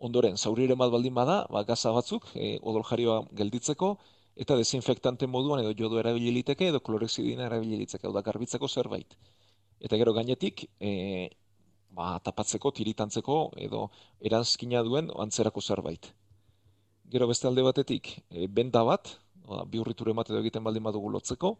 Ondoren, 0.07 0.39
zauriren 0.39 0.79
bat 0.79 0.95
baldin 0.95 1.19
bada, 1.19 1.41
ba, 1.51 1.65
gaza 1.67 1.91
batzuk, 1.91 2.31
e, 2.39 2.55
odol 2.63 2.87
jarioa 2.87 3.19
gelditzeko, 3.35 3.97
eta 4.35 4.55
desinfektante 4.55 5.27
moduan 5.27 5.59
edo 5.65 5.75
jodo 5.75 5.99
erabiliteke, 5.99 6.71
edo 6.71 6.79
klorexidina 6.79 7.49
erabiliteke, 7.51 8.07
edo 8.07 8.23
garbitzeko 8.23 8.71
zerbait. 8.71 9.19
Eta 9.83 9.99
gero 9.99 10.15
gainetik, 10.15 10.69
e, 10.79 11.29
ba, 11.95 12.15
tapatzeko, 12.23 12.71
tiritantzeko, 12.75 13.37
edo 13.67 13.87
eranzkina 14.29 14.83
duen 14.87 15.11
antzerako 15.25 15.61
zerbait. 15.61 16.11
Gero 17.13 17.27
beste 17.29 17.47
alde 17.47 17.63
batetik, 17.63 18.11
e, 18.29 18.47
benda 18.47 18.83
bat, 18.83 19.13
bi 19.71 19.79
hurriture 19.79 20.13
bat 20.17 20.29
edo 20.31 20.41
egiten 20.41 20.63
baldin 20.65 20.83
badugu 20.83 21.11
lotzeko, 21.13 21.55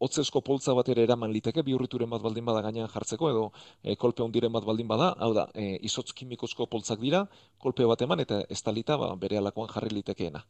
hotzezko 0.00 0.40
poltza 0.40 0.74
bat 0.76 0.88
ere 0.92 1.04
eraman 1.04 1.32
liteke, 1.34 1.62
bi 1.66 1.74
hurriture 1.76 2.06
bat 2.08 2.22
baldin 2.24 2.46
bada 2.48 2.62
gainean 2.64 2.88
jartzeko, 2.88 3.30
edo 3.30 3.42
e, 3.82 3.96
kolpe 4.00 4.24
hondiren 4.24 4.52
bat 4.52 4.64
baldin 4.64 4.88
bada, 4.88 5.10
hau 5.18 5.32
da, 5.36 5.46
e, 5.54 5.76
izotz 5.90 6.14
kimikozko 6.16 6.66
poltzak 6.72 7.02
dira, 7.04 7.26
kolpe 7.58 7.86
bat 7.90 8.00
eman, 8.06 8.24
eta 8.24 8.40
ez 8.48 8.62
talita 8.64 8.96
ba, 9.00 9.12
bere 9.20 9.40
alakoan 9.42 9.68
jarri 9.74 9.92
litekeena. 9.98 10.44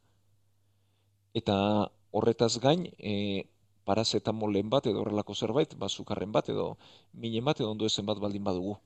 Eta 1.34 1.56
horretaz 2.14 2.52
gain, 2.62 2.86
e, 2.98 3.14
parazetamolen 3.90 4.70
bat 4.70 4.86
edo 4.86 5.02
horrelako 5.02 5.34
zerbait, 5.34 5.74
bazukarren 5.84 6.30
bat 6.36 6.52
edo 6.54 6.66
minen 7.24 7.46
bat 7.48 7.60
edo 7.62 7.72
ondo 7.74 7.88
ezen 7.90 8.06
bat 8.10 8.20
baldin 8.22 8.46
badugu. 8.46 8.76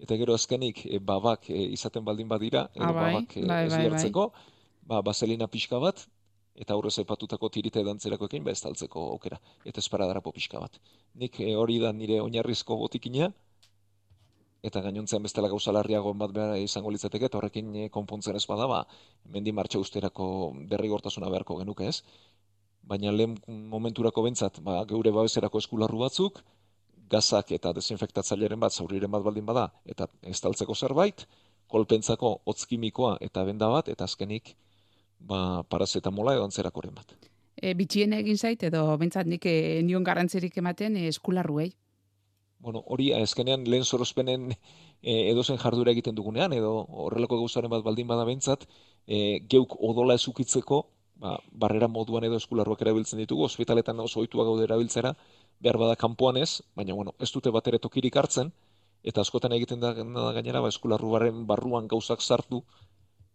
Eta 0.00 0.16
gero 0.16 0.36
azkenik 0.38 0.86
e, 0.86 1.00
babak 1.10 1.50
e, 1.52 1.58
izaten 1.76 2.06
baldin 2.06 2.30
badira, 2.30 2.64
edo 2.76 2.88
ah, 2.88 2.94
bai, 2.96 3.10
babak 3.12 3.36
e, 3.36 3.44
bai, 3.50 3.60
ez 3.66 3.74
bai, 3.74 4.08
bai. 4.14 4.30
ba, 4.92 5.02
baselina 5.10 5.50
pixka 5.56 5.80
bat, 5.82 6.06
eta 6.60 6.74
aurrez 6.76 6.96
epatutako 7.02 7.50
tirita 7.52 7.82
edantzerako 7.84 8.30
ekin, 8.30 8.46
ba 8.46 8.54
ez 8.56 8.62
taltzeko 8.64 9.04
aukera, 9.12 9.38
eta 9.64 9.84
esparadarako 9.84 10.32
pixka 10.38 10.64
bat. 10.64 10.80
Nik 11.20 11.36
hori 11.60 11.78
da 11.84 11.92
nire 11.92 12.20
oinarrizko 12.24 12.80
botikina, 12.80 13.30
eta 14.64 14.80
gainontzean 14.84 15.22
bestela 15.24 15.48
gauza 15.52 15.72
larriagoen 15.72 16.18
bat 16.20 16.32
behar 16.36 16.56
izango 16.60 16.90
litzateke, 16.92 17.28
eta 17.28 17.38
horrekin 17.38 17.76
konpontzen 17.92 18.36
ez 18.40 18.44
bada, 18.48 18.66
ba, 18.72 18.82
mendi 19.36 19.52
martxa 19.56 19.80
usterako 19.80 20.26
derrigortasuna 20.72 21.32
beharko 21.32 21.60
genuke 21.60 21.92
ez 21.92 22.00
baina 22.82 23.12
lehen 23.12 23.36
momenturako 23.46 24.24
bentsat, 24.26 24.60
ba, 24.64 24.80
geure 24.88 25.12
babeserako 25.14 25.58
eskularru 25.62 26.00
batzuk, 26.04 26.40
gazak 27.10 27.52
eta 27.52 27.72
desinfektatzaileren 27.76 28.60
bat, 28.60 28.72
zauriren 28.72 29.10
bat 29.10 29.22
baldin 29.22 29.46
bada, 29.46 29.68
eta 29.84 30.06
estaltzeko 30.30 30.74
zerbait, 30.74 31.26
kolpentzako 31.70 32.40
hotzkimikoa 32.50 33.16
eta 33.26 33.44
benda 33.46 33.68
bat, 33.70 33.88
eta 33.88 34.06
azkenik 34.06 34.54
ba, 35.20 35.62
parazetamola 35.68 36.34
edo 36.34 36.46
antzerakoren 36.48 36.94
bat. 36.94 37.14
E, 37.60 37.74
bitxien 37.76 38.14
egin 38.16 38.38
zait, 38.38 38.62
edo 38.70 38.86
bentsat 38.98 39.28
nik 39.28 39.46
e, 39.46 39.82
nion 39.86 40.06
garrantzerik 40.06 40.56
ematen 40.62 40.96
e, 40.96 41.06
eskularruei? 41.12 41.70
Bueno, 42.60 42.82
hori 42.92 43.10
azkenean 43.16 43.64
lehen 43.72 43.84
sorozpenen 43.84 44.50
e, 44.52 45.12
edozen 45.30 45.60
jardura 45.60 45.92
egiten 45.94 46.16
dugunean, 46.16 46.52
edo 46.56 46.72
horrelako 47.04 47.40
gauzaren 47.42 47.72
bat 47.72 47.84
baldin 47.84 48.08
bada 48.08 48.26
bentsat, 48.28 48.66
e, 49.06 49.40
geuk 49.48 49.76
odola 49.90 50.16
ezukitzeko, 50.20 50.82
ba, 51.20 51.36
barrera 51.52 51.88
moduan 51.88 52.24
edo 52.24 52.40
eskularruak 52.40 52.80
erabiltzen 52.82 53.20
ditugu, 53.20 53.44
ospitaletan 53.46 54.00
oso 54.00 54.22
ohitua 54.22 54.46
gaude 54.48 54.64
erabiltzera, 54.64 55.12
behar 55.60 55.78
bada 55.78 55.96
kanpoan 56.00 56.40
ez, 56.40 56.62
baina 56.76 56.96
bueno, 56.96 57.14
ez 57.20 57.30
dute 57.32 57.52
bat 57.52 57.66
ere 57.68 57.78
tokirik 57.78 58.16
hartzen, 58.16 58.52
eta 59.04 59.20
askotan 59.20 59.52
egiten 59.56 59.80
da, 59.84 59.92
gainera, 60.36 60.62
ba, 60.64 60.72
eskularru 60.72 61.12
barruan 61.48 61.88
gauzak 61.88 62.24
sartu, 62.24 62.62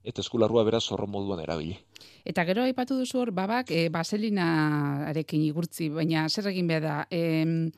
eta 0.05 0.21
eskularrua 0.21 0.63
beraz 0.65 0.83
zorro 0.85 1.07
moduan 1.09 1.41
erabili. 1.41 1.77
Eta 2.25 2.45
gero 2.45 2.65
aipatu 2.65 2.97
duzu 2.97 3.21
hor, 3.21 3.31
babak, 3.33 3.71
e, 3.71 3.87
baselinarekin 3.93 5.45
igurtzi, 5.45 5.89
baina 5.93 6.27
zer 6.29 6.49
egin 6.53 6.67
behar 6.69 6.83
da, 6.85 6.97
e, 7.09 7.71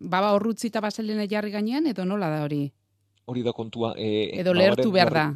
baba 0.00 0.32
horrutzi 0.36 0.68
eta 0.72 0.82
baselina 0.84 1.28
jarri 1.28 1.52
gainean, 1.52 1.86
edo 1.92 2.04
nola 2.04 2.28
da 2.32 2.42
hori? 2.44 2.64
Hori 3.26 3.42
da 3.42 3.52
kontua. 3.56 3.94
E, 3.96 4.40
edo 4.40 4.52
lehertu 4.56 4.90
behar 4.92 5.12
da 5.12 5.26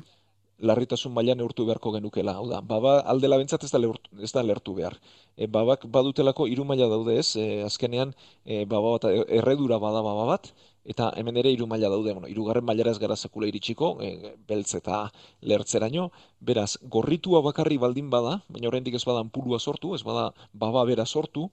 larritasun 0.61 1.13
maila 1.17 1.35
neurtu 1.35 1.65
beharko 1.67 1.93
genukela. 1.95 2.35
Hau 2.39 2.47
da, 2.51 2.61
baba 2.61 2.99
aldela 3.13 3.39
bentsat 3.41 3.65
ez 3.65 3.71
da, 3.73 3.81
leurtu, 3.81 4.11
ez 4.23 4.31
da 4.33 4.43
lertu 4.45 4.75
behar. 4.77 4.97
E, 5.37 5.47
babak 5.47 5.87
badutelako 5.89 6.47
hiru 6.51 6.67
maila 6.69 6.89
daude 6.93 7.17
ez, 7.21 7.35
e, 7.37 7.63
azkenean 7.65 8.13
e, 8.45 8.65
baba 8.65 8.97
bat 8.97 9.09
erredura 9.41 9.79
bada 9.83 10.03
baba 10.05 10.27
bat, 10.29 10.51
eta 10.85 11.11
hemen 11.17 11.37
ere 11.41 11.53
hiru 11.55 11.67
maila 11.71 11.91
daude, 11.93 12.13
bueno, 12.13 12.29
hirugarren 12.29 12.65
mailara 12.65 12.93
ez 12.93 13.01
gara 13.01 13.17
sekula 13.17 13.49
iritsiko, 13.49 13.95
e, 14.05 14.35
beltz 14.49 14.75
eta 14.81 15.03
lertzeraino, 15.41 16.11
beraz, 16.41 16.77
gorritua 16.97 17.43
bakarri 17.47 17.79
baldin 17.79 18.11
bada, 18.13 18.41
baina 18.49 18.69
oraindik 18.69 18.97
ez 19.01 19.05
bada 19.05 19.25
ampulua 19.25 19.61
sortu, 19.61 19.95
ez 19.95 20.03
bada 20.05 20.31
baba 20.53 20.85
bera 20.89 21.07
sortu, 21.07 21.49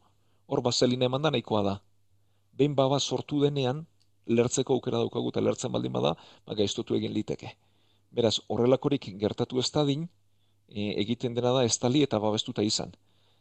hor 0.47 0.63
bazelina 0.63 1.07
eman 1.07 1.21
da 1.21 1.31
nahikoa 1.31 1.63
da. 1.63 1.77
Behin 2.57 2.75
baba 2.75 2.99
sortu 2.99 3.39
denean, 3.43 3.85
lertzeko 4.27 4.75
aukera 4.75 4.99
daukagu 5.03 5.31
eta 5.31 5.43
lertzen 5.43 5.71
baldin 5.71 5.95
bada, 5.95 6.15
ba, 6.45 6.55
gaiztutu 6.55 6.95
egin 6.99 7.13
liteke. 7.15 7.55
Beraz, 8.11 8.39
horrelakorik 8.47 9.09
gertatu 9.19 9.59
ez 9.59 9.69
dadin, 9.71 10.07
e, 10.69 10.93
egiten 11.03 11.35
dena 11.35 11.53
da 11.55 11.65
estali 11.65 12.03
eta 12.03 12.19
babestuta 12.19 12.63
izan. 12.63 12.93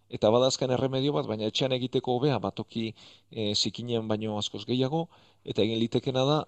Eta 0.08 0.30
badazkan 0.30 0.70
erremedio 0.70 1.14
bat, 1.16 1.26
baina 1.26 1.48
etxean 1.50 1.74
egiteko 1.74 2.16
hobea 2.18 2.38
batoki 2.38 2.86
e, 3.30 3.54
zikinean 3.54 4.08
baino 4.08 4.38
askoz 4.38 4.64
gehiago, 4.66 5.08
eta 5.44 5.62
egin 5.62 5.80
litekena 5.82 6.24
da, 6.28 6.38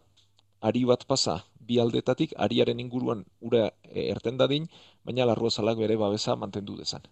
ari 0.61 0.85
bat 0.85 1.05
pasa, 1.07 1.41
bi 1.59 1.79
aldetatik, 1.83 2.35
ariaren 2.37 2.81
inguruan 2.81 3.25
ura 3.41 3.69
e, 3.83 4.09
erten 4.11 4.39
dadin, 4.39 4.69
baina 5.05 5.27
larrua 5.27 5.51
zalak 5.51 5.79
bere 5.79 5.97
babesa 5.97 6.37
mantendu 6.37 6.79
dezan. 6.79 7.03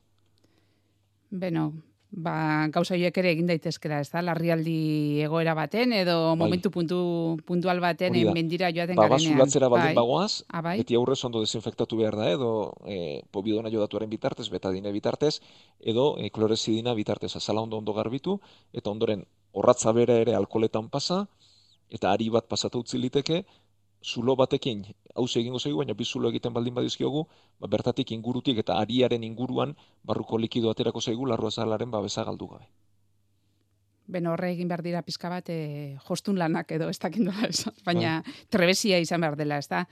Beno, 1.30 1.72
ba, 2.16 2.66
gauza 2.72 2.94
horiek 2.96 3.18
ere 3.20 3.30
egin 3.34 3.46
daitezkera, 3.50 3.98
ez 4.00 4.08
da, 4.08 4.22
larrialdi 4.24 5.20
egoera 5.26 5.52
baten, 5.54 5.92
edo 5.92 6.14
Bai. 6.30 6.38
momentu 6.40 6.70
puntu, 6.72 6.98
puntual 7.44 7.80
baten 7.84 8.16
mendira 8.32 8.70
joaten 8.72 8.96
Ba, 8.96 9.04
garenean. 9.04 9.36
basulatzera 9.36 9.68
baldin 9.68 9.90
Bai. 9.92 9.94
bagoaz, 10.00 10.44
Ah, 10.48 10.62
bai. 10.64 10.78
beti 10.80 10.96
aurrez 10.96 11.18
ondo 11.28 11.42
desinfektatu 11.44 11.98
behar 12.00 12.16
da, 12.16 12.30
edo 12.32 12.72
e, 12.86 13.20
pobidona 13.30 13.68
jodatuaren 13.70 14.08
bitartez, 14.08 14.48
betadine 14.48 14.92
bitartez, 14.92 15.40
edo 15.80 16.16
e, 16.18 16.30
klorezidina 16.30 16.94
bitartez, 16.94 17.36
azala 17.36 17.60
ondo 17.60 17.76
ondo 17.76 17.92
garbitu, 17.92 18.40
eta 18.72 18.90
ondoren 18.90 19.26
horratza 19.52 19.92
bera 19.92 20.14
ere 20.16 20.34
alkoletan 20.34 20.88
pasa, 20.88 21.26
eta 21.90 22.10
ari 22.10 22.30
bat 22.30 22.48
pasatu 22.48 22.80
utzi 22.80 22.98
liteke, 22.98 23.44
zulo 24.04 24.36
batekin 24.36 24.84
hauze 25.14 25.40
egingo 25.40 25.58
zaigu, 25.58 25.78
baina 25.78 25.94
bi 25.94 26.04
zulo 26.04 26.28
egiten 26.28 26.52
baldin 26.52 26.74
badizkiogu, 26.74 27.26
ba, 27.60 27.68
bertatik 27.68 28.12
ingurutik 28.12 28.58
eta 28.58 28.78
ariaren 28.80 29.24
inguruan 29.24 29.74
barruko 30.04 30.38
likido 30.38 30.70
aterako 30.70 31.00
zaigu 31.00 31.26
larru 31.26 31.48
azalaren 31.48 31.90
babesa 31.90 32.24
galdu 32.24 32.48
gabe. 32.52 32.68
Beno, 34.06 34.32
horre 34.36 34.52
egin 34.52 34.68
behar 34.70 34.84
dira 34.86 35.02
pizka 35.02 35.28
bat, 35.28 35.48
e, 35.50 35.96
jostun 36.06 36.38
lanak 36.38 36.70
edo 36.76 36.88
ez 36.92 36.98
dakit 37.02 37.24
nola 37.26 37.48
esan, 37.48 37.74
baina 37.84 38.20
trebesia 38.50 39.00
izan 39.02 39.24
behar 39.24 39.36
dela, 39.36 39.58
ez 39.58 39.68
da. 39.68 39.84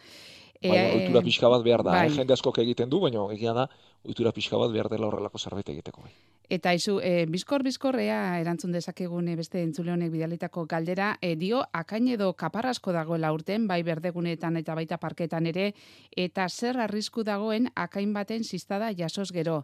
Bai, 0.64 0.84
ohitura 0.94 1.20
pixka 1.24 1.48
bat 1.50 1.64
behar 1.64 1.82
da, 1.84 1.96
bai. 1.98 2.06
eh? 2.08 2.14
jende 2.14 2.32
askok 2.32 2.62
egiten 2.62 2.88
du, 2.88 3.00
baina 3.02 3.26
egia 3.34 3.52
da, 3.52 3.66
ohitura 4.04 4.32
pixka 4.32 4.58
bat 4.60 4.72
behar 4.72 4.88
dela 4.92 5.08
horrelako 5.08 5.38
zerbait 5.38 5.68
egiteko. 5.68 6.04
Bai. 6.04 6.12
Eta 6.52 6.74
izu, 6.76 6.98
e, 7.00 7.24
bizkor 7.30 7.62
bizkor 7.64 7.96
ea 8.00 8.38
erantzun 8.40 8.72
dezakegun 8.76 9.30
eh, 9.32 9.36
beste 9.38 9.62
entzule 9.64 9.94
honek 9.94 10.10
bidalitako 10.12 10.66
galdera, 10.68 11.14
e, 11.24 11.34
dio 11.40 11.62
akain 11.72 12.08
edo 12.12 12.32
kaparrasko 12.36 12.92
dagoela 12.92 13.32
urten, 13.32 13.66
bai 13.66 13.82
berdegunetan 13.82 14.60
eta 14.60 14.76
baita 14.76 14.98
parketan 15.00 15.48
ere, 15.48 15.70
eta 16.10 16.48
zer 16.48 16.78
arrisku 16.84 17.24
dagoen 17.24 17.70
akain 17.74 18.12
baten 18.12 18.44
ziztada 18.44 18.92
jasoz 18.92 19.30
gero. 19.32 19.62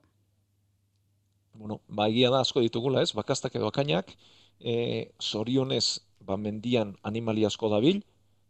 Bueno, 1.53 1.83
ba, 1.89 2.09
egia 2.09 2.31
da 2.33 2.41
asko 2.41 2.63
ditugula, 2.65 3.03
ez? 3.03 3.13
Bakastak 3.13 3.59
edo 3.61 3.69
akainak, 3.69 4.15
e, 4.59 5.13
zorionez, 5.21 6.01
ba, 6.25 6.39
mendian 6.41 6.97
animali 7.03 7.45
asko 7.45 7.69
dabil, 7.69 8.01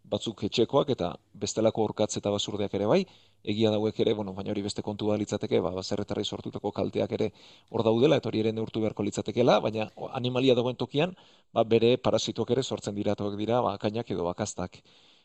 batzuk 0.05 0.43
etxekoak 0.49 0.91
eta 0.95 1.11
bestelako 1.43 1.85
orkatz 1.89 2.17
eta 2.19 2.31
basurdeak 2.35 2.75
ere 2.75 2.87
bai, 2.91 3.01
egia 3.45 3.71
dauek 3.71 4.01
ere, 4.05 4.15
bueno, 4.15 4.33
baina 4.35 4.51
hori 4.51 4.63
beste 4.63 4.83
kontu 4.83 5.11
da 5.11 5.17
litzateke, 5.21 5.61
ba, 5.61 5.71
baserretarri 5.77 6.25
sortutako 6.25 6.73
kalteak 6.73 7.13
ere 7.19 7.31
hor 7.71 7.85
daudela, 7.87 8.17
eta 8.17 8.29
hori 8.29 8.43
ere 8.45 8.53
neurtu 8.53 8.83
beharko 8.85 9.07
litzatekeela, 9.07 9.61
baina 9.61 9.91
animalia 10.21 10.57
dagoen 10.59 10.77
tokian, 10.77 11.15
ba, 11.53 11.65
bere 11.65 11.97
parasitoak 11.99 12.51
ere 12.57 12.63
sortzen 12.63 12.95
dira, 12.95 13.15
dira, 13.37 13.61
ba, 13.61 13.75
akainak 13.75 14.11
edo 14.11 14.25
bakastak. 14.25 14.83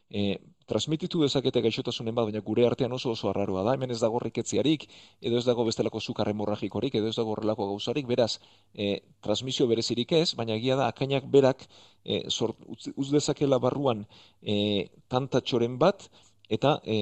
E, 0.10 0.38
transmititu 0.66 1.22
dezakete 1.22 1.62
gaixotasunen 1.62 2.16
bat, 2.16 2.26
baina 2.30 2.42
gure 2.46 2.66
artean 2.66 2.94
oso 2.98 3.12
oso 3.14 3.30
arraroa 3.30 3.64
da, 3.68 3.76
hemen 3.78 3.92
ez 3.94 4.00
dago 4.02 4.20
riketziarik, 4.24 4.88
edo 5.22 5.38
ez 5.38 5.46
dago 5.46 5.66
bestelako 5.68 6.02
zukar 6.02 6.30
hemorragikorik, 6.32 6.98
edo 6.98 7.12
ez 7.12 7.16
dago 7.20 7.36
horrelako 7.36 7.68
gauzarik, 7.70 8.08
beraz, 8.10 8.40
e, 8.74 9.02
transmisio 9.22 9.68
berezirik 9.70 10.16
ez, 10.18 10.34
baina 10.36 10.58
egia 10.58 10.78
da, 10.80 10.90
akainak 10.90 11.30
berak 11.32 11.68
e, 12.04 12.24
sort, 12.30 12.58
utz, 12.66 12.90
uz 12.96 13.12
dezakela 13.14 13.62
barruan 13.62 14.06
e, 14.42 14.90
tantatxoren 15.12 15.78
bat, 15.82 16.10
eta 16.50 16.80
e, 16.84 16.98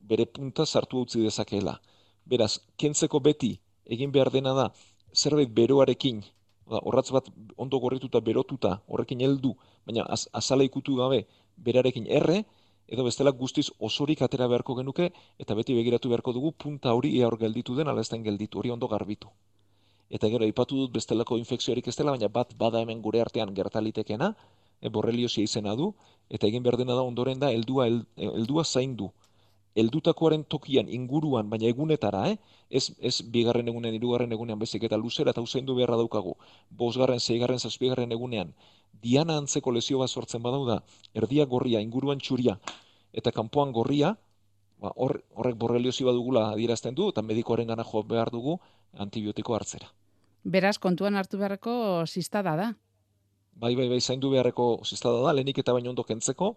bere 0.00 0.26
punta 0.30 0.66
sartu 0.66 1.02
utzi 1.02 1.22
dezakeela. 1.24 1.78
Beraz, 2.24 2.58
kentzeko 2.80 3.20
beti 3.20 3.56
egin 3.90 4.12
behar 4.14 4.30
dena 4.32 4.54
da, 4.54 4.70
zerbait 5.14 5.50
beroarekin, 5.50 6.22
da, 6.70 6.78
horratz 6.78 7.10
bat 7.12 7.26
ondo 7.60 7.80
gorrituta 7.82 8.22
berotuta, 8.24 8.78
horrekin 8.86 9.22
heldu, 9.24 9.56
baina 9.86 10.06
az, 10.06 10.28
azala 10.32 10.64
ikutu 10.64 10.94
gabe, 11.02 11.24
berarekin 11.56 12.06
erre, 12.06 12.44
edo 12.88 13.04
bestela 13.04 13.30
guztiz 13.30 13.70
osorik 13.78 14.22
atera 14.22 14.46
beharko 14.48 14.74
genuke, 14.74 15.10
eta 15.38 15.54
beti 15.54 15.74
begiratu 15.74 16.08
beharko 16.08 16.32
dugu 16.32 16.52
punta 16.52 16.94
hori 16.94 17.18
ea 17.18 17.26
hor 17.26 17.38
gelditu 17.38 17.74
den, 17.74 17.88
ala 17.88 18.00
ez 18.00 18.10
gelditu, 18.10 18.58
hori 18.58 18.70
ondo 18.70 18.88
garbitu. 18.88 19.28
Eta 20.10 20.28
gero, 20.28 20.44
aipatu 20.44 20.76
dut 20.76 20.92
bestelako 20.92 21.38
infekziorik 21.38 21.88
ez 21.88 21.96
dela, 21.96 22.12
baina 22.12 22.28
bat 22.28 22.54
bada 22.58 22.80
hemen 22.80 23.00
gure 23.02 23.20
artean 23.20 23.54
gertalitekena, 23.54 24.34
e, 24.80 24.88
borreliosia 24.88 25.42
izena 25.44 25.74
du, 25.74 25.94
eta 26.28 26.46
egin 26.46 26.62
behar 26.62 26.76
dena 26.76 26.94
da 26.94 27.02
ondoren 27.02 27.38
da 27.40 27.50
heldua, 27.50 27.86
hel- 27.88 28.04
heldua 28.16 28.64
zaindu. 28.64 29.10
Heldutakoaren 29.74 30.44
tokian, 30.44 30.88
inguruan, 30.88 31.48
baina 31.50 31.66
egunetara, 31.66 32.28
eh? 32.30 32.36
ez, 32.70 32.92
ez 33.02 33.16
bigarren 33.34 33.68
egunean, 33.68 33.94
hirugarren 33.96 34.32
egunean, 34.36 34.58
bezik 34.58 34.84
eta 34.86 34.96
luzera 34.96 35.34
eta 35.34 35.42
usaindu 35.42 35.74
beharra 35.74 35.98
daukagu. 35.98 36.36
Bosgarren, 36.70 37.18
seigarren, 37.20 37.58
zazpigarren 37.58 38.14
egunean, 38.14 38.52
diana 39.02 39.38
antzeko 39.40 39.74
lesio 39.74 39.98
bat 39.98 40.10
sortzen 40.10 40.42
badau 40.42 40.62
da, 40.68 40.78
erdia 41.14 41.46
gorria, 41.50 41.82
inguruan 41.82 42.22
txuria, 42.22 42.58
eta 43.12 43.32
kanpoan 43.34 43.74
gorria, 43.74 44.14
ba, 44.80 44.92
hor, 44.94 45.18
horrek 45.34 45.58
borreliosi 45.58 46.06
badugula 46.06 46.50
adierazten 46.52 46.94
du, 46.94 47.10
eta 47.10 47.22
medikoaren 47.22 47.70
gana 47.72 47.86
jo 47.90 48.02
behar 48.06 48.30
dugu 48.30 48.58
antibiotiko 49.06 49.56
hartzera. 49.58 49.90
Beraz, 50.44 50.76
kontuan 50.78 51.16
hartu 51.16 51.40
beharreko 51.40 51.74
ziztada 52.06 52.54
da. 52.60 52.70
Bai, 53.54 53.74
bai, 53.78 53.88
bai, 53.88 54.00
zaindu 54.00 54.30
beharreko 54.32 54.68
ziztada 54.84 55.22
da, 55.24 55.32
lehenik 55.32 55.60
eta 55.62 55.72
baino 55.72 55.92
ondo 55.94 56.04
kentzeko, 56.04 56.54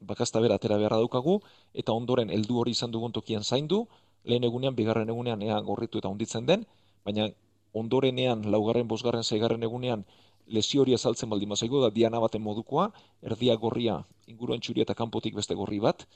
bakazta 0.00 0.40
bera 0.40 0.56
atera 0.56 0.78
beharra 0.80 0.96
daukagu, 1.02 1.40
eta 1.74 1.92
ondoren 1.92 2.30
heldu 2.30 2.58
hori 2.62 2.72
izan 2.76 2.90
dugun 2.90 3.12
tokian 3.12 3.44
zaindu, 3.44 3.86
lehen 4.24 4.44
egunean, 4.44 4.74
bigarren 4.74 5.08
egunean 5.08 5.42
ea 5.42 5.58
gorritu 5.60 5.98
eta 5.98 6.08
onditzen 6.08 6.46
den, 6.46 6.66
baina 7.04 7.28
ondorenean, 7.72 8.44
laugarren, 8.50 8.88
bosgarren, 8.88 9.24
seigarren 9.24 9.62
egunean, 9.62 10.04
lesio 10.46 10.82
hori 10.82 10.94
azaltzen 10.94 11.30
baldin 11.30 11.52
bazaigu 11.54 11.80
da 11.82 11.90
diana 11.94 12.20
baten 12.20 12.42
modukoa, 12.42 12.90
erdia 13.22 13.54
gorria, 13.56 14.00
inguruan 14.26 14.60
txuria 14.60 14.86
eta 14.88 14.96
kanpotik 14.98 15.36
beste 15.36 15.54
gorri 15.54 15.78
bat, 15.80 16.06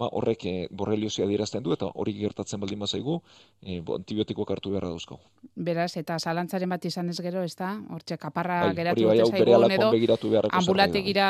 ba, 0.00 0.08
horrek 0.16 0.44
e, 0.48 0.52
borreliosia 0.72 1.26
adierazten 1.26 1.64
du, 1.64 1.74
eta 1.76 1.90
hori 2.00 2.14
gertatzen 2.16 2.60
baldin 2.62 2.80
bazaigu, 2.80 3.18
e, 3.60 3.80
bo, 3.84 3.98
antibiotikoak 4.00 4.54
hartu 4.54 4.72
beharra 4.72 4.90
dauzkagu. 4.92 5.20
Beraz, 5.68 5.90
eta 6.00 6.16
zalantzaren 6.18 6.72
bat 6.72 6.86
izan 6.88 7.12
ez 7.12 7.18
gero, 7.20 7.42
ez 7.44 7.54
da? 7.58 7.74
Hortxe, 7.92 8.16
kaparra 8.20 8.60
Bai, 8.66 8.74
geratu 8.78 9.08
bai, 9.10 9.18
zaigun 9.26 9.52
alakon 9.58 9.76
edo, 9.76 9.90
da, 10.22 10.42
bai. 10.46 10.52
ambulategira 10.60 11.26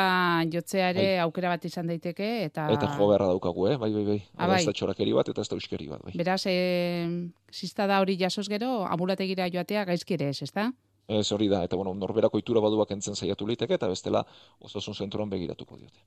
jotzea 0.53 0.91
ere 0.95 1.07
aukera 1.25 1.51
bat 1.55 1.67
izan 1.67 1.91
daiteke, 1.91 2.29
eta... 2.47 2.69
Eta 2.77 2.93
jo 2.95 3.09
beharra 3.11 3.31
daukagu, 3.33 3.67
eh? 3.73 3.75
bai, 3.81 3.91
bai, 3.97 4.05
bai. 4.13 4.19
Ah, 4.37 4.45
Hau 4.45 4.53
bai. 4.53 4.61
ez 4.61 4.69
da 4.69 4.75
txorakeri 4.77 5.17
bat, 5.19 5.33
eta 5.33 5.43
ez 5.43 5.51
da 5.51 5.59
euskeri 5.59 5.89
bat, 5.91 6.05
bai. 6.07 6.15
Beraz, 6.21 6.41
e, 6.47 6.55
ziztada 7.51 7.99
hori 8.03 8.17
jasoz 8.19 8.47
gero, 8.51 8.71
ambulategira 8.87 9.49
joatea 9.51 9.85
gaizki 9.91 10.15
ere 10.19 10.31
ez, 10.31 10.39
ez 10.47 10.51
da? 10.55 10.71
Ez 11.11 11.27
hori 11.35 11.49
da, 11.51 11.65
eta 11.67 11.75
bueno, 11.75 11.93
norberako 11.97 12.39
itura 12.39 12.61
baduak 12.63 12.91
entzen 12.95 13.17
saiatu 13.17 13.47
liteke, 13.49 13.75
eta 13.75 13.89
bestela 13.91 14.23
osasun 14.63 14.95
zentroan 14.95 15.29
begiratuko 15.33 15.75
diote. 15.75 15.99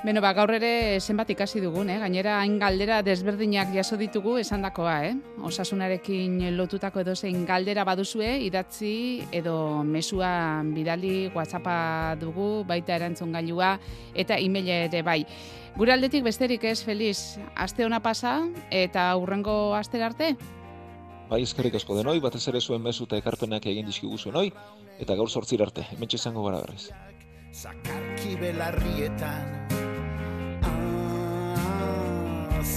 Beno, 0.00 0.22
ba, 0.24 0.30
gaur 0.32 0.48
ere 0.56 0.96
zenbat 0.96 1.28
ikasi 1.34 1.60
dugun, 1.60 1.90
eh? 1.92 1.98
gainera 2.00 2.38
hain 2.40 2.54
galdera 2.56 3.02
desberdinak 3.04 3.68
jaso 3.74 3.98
ditugu 4.00 4.38
esandakoa, 4.40 4.94
eh? 5.10 5.16
osasunarekin 5.44 6.38
lotutako 6.56 7.02
edozein 7.02 7.42
galdera 7.44 7.84
baduzue, 7.84 8.30
idatzi 8.46 8.92
edo 9.36 9.84
mesua 9.84 10.30
bidali 10.64 11.28
WhatsAppa 11.34 12.16
dugu, 12.16 12.64
baita 12.64 12.96
erantzun 12.96 13.36
gailua 13.36 13.74
eta 14.16 14.38
e-maila 14.40 14.78
ere 14.86 15.02
bai. 15.04 15.18
Gure 15.76 15.92
aldetik 15.92 16.24
besterik 16.24 16.64
ez, 16.64 16.78
Feliz, 16.80 17.36
aste 17.52 17.84
ona 17.84 18.00
pasa 18.00 18.38
eta 18.72 19.04
hurrengo 19.20 19.74
astera 19.76 20.08
arte? 20.08 20.30
Bai, 21.28 21.42
eskerrik 21.44 21.76
asko 21.76 21.98
denoi, 21.98 22.16
batez 22.24 22.46
ere 22.48 22.64
zuen 22.64 22.80
mezu 22.80 23.04
eta 23.04 23.20
ekarpenak 23.20 23.68
egin 23.68 23.92
dizkigu 23.92 24.16
zuenoi, 24.16 24.48
eta 24.96 25.18
gaur 25.20 25.28
sortzir 25.28 25.60
arte, 25.60 25.84
hemen 25.92 26.08
izango 26.16 26.48
gara 26.48 26.64
berriz. 26.64 26.88
Zakarki 27.52 28.38
belarrietan 28.40 29.69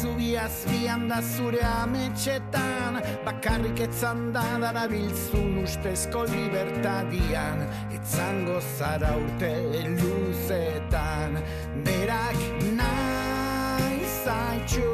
Zubi 0.04 0.36
azpian 0.38 1.08
da 1.08 1.22
zure 1.22 1.62
ametxetan 1.64 2.98
Bakarrik 3.26 3.80
etzan 3.86 4.34
da 4.36 4.44
darabiltzun 4.64 5.62
ustezko 5.64 6.26
libertadian. 6.34 7.64
Etzango 7.96 8.60
zara 8.78 9.14
urte 9.22 9.54
luzetan 9.96 11.40
Berak 11.88 12.44
nahi 12.82 14.04
zaitxu. 14.26 14.92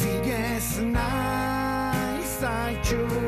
Zigez 0.00 0.70
nahi 0.96 2.28
zaitxu 2.40 3.27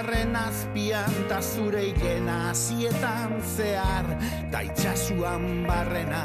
Izarren 0.00 0.32
azpian 0.36 1.16
ta 1.28 1.42
zure 1.44 1.82
ikena 1.90 2.36
azietan 2.50 3.34
zehar 3.44 4.06
ta 4.50 4.62
itxasuan 4.64 5.66
barrena. 5.68 6.22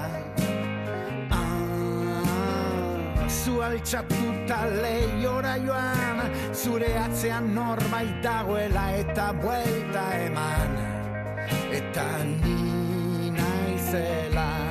Ah, 1.30 3.28
Zu 3.28 3.60
altxatuta 3.68 4.60
lehiora 4.80 5.58
joan 5.68 6.24
Zure 6.54 6.94
atzean 7.04 7.52
norbait 7.54 8.16
dagoela 8.24 8.86
eta 8.96 9.34
buelta 9.44 10.06
eman. 10.24 10.72
Eta 11.76 12.08
ni 12.24 13.32
naizela 13.36 14.65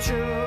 True. 0.00 0.37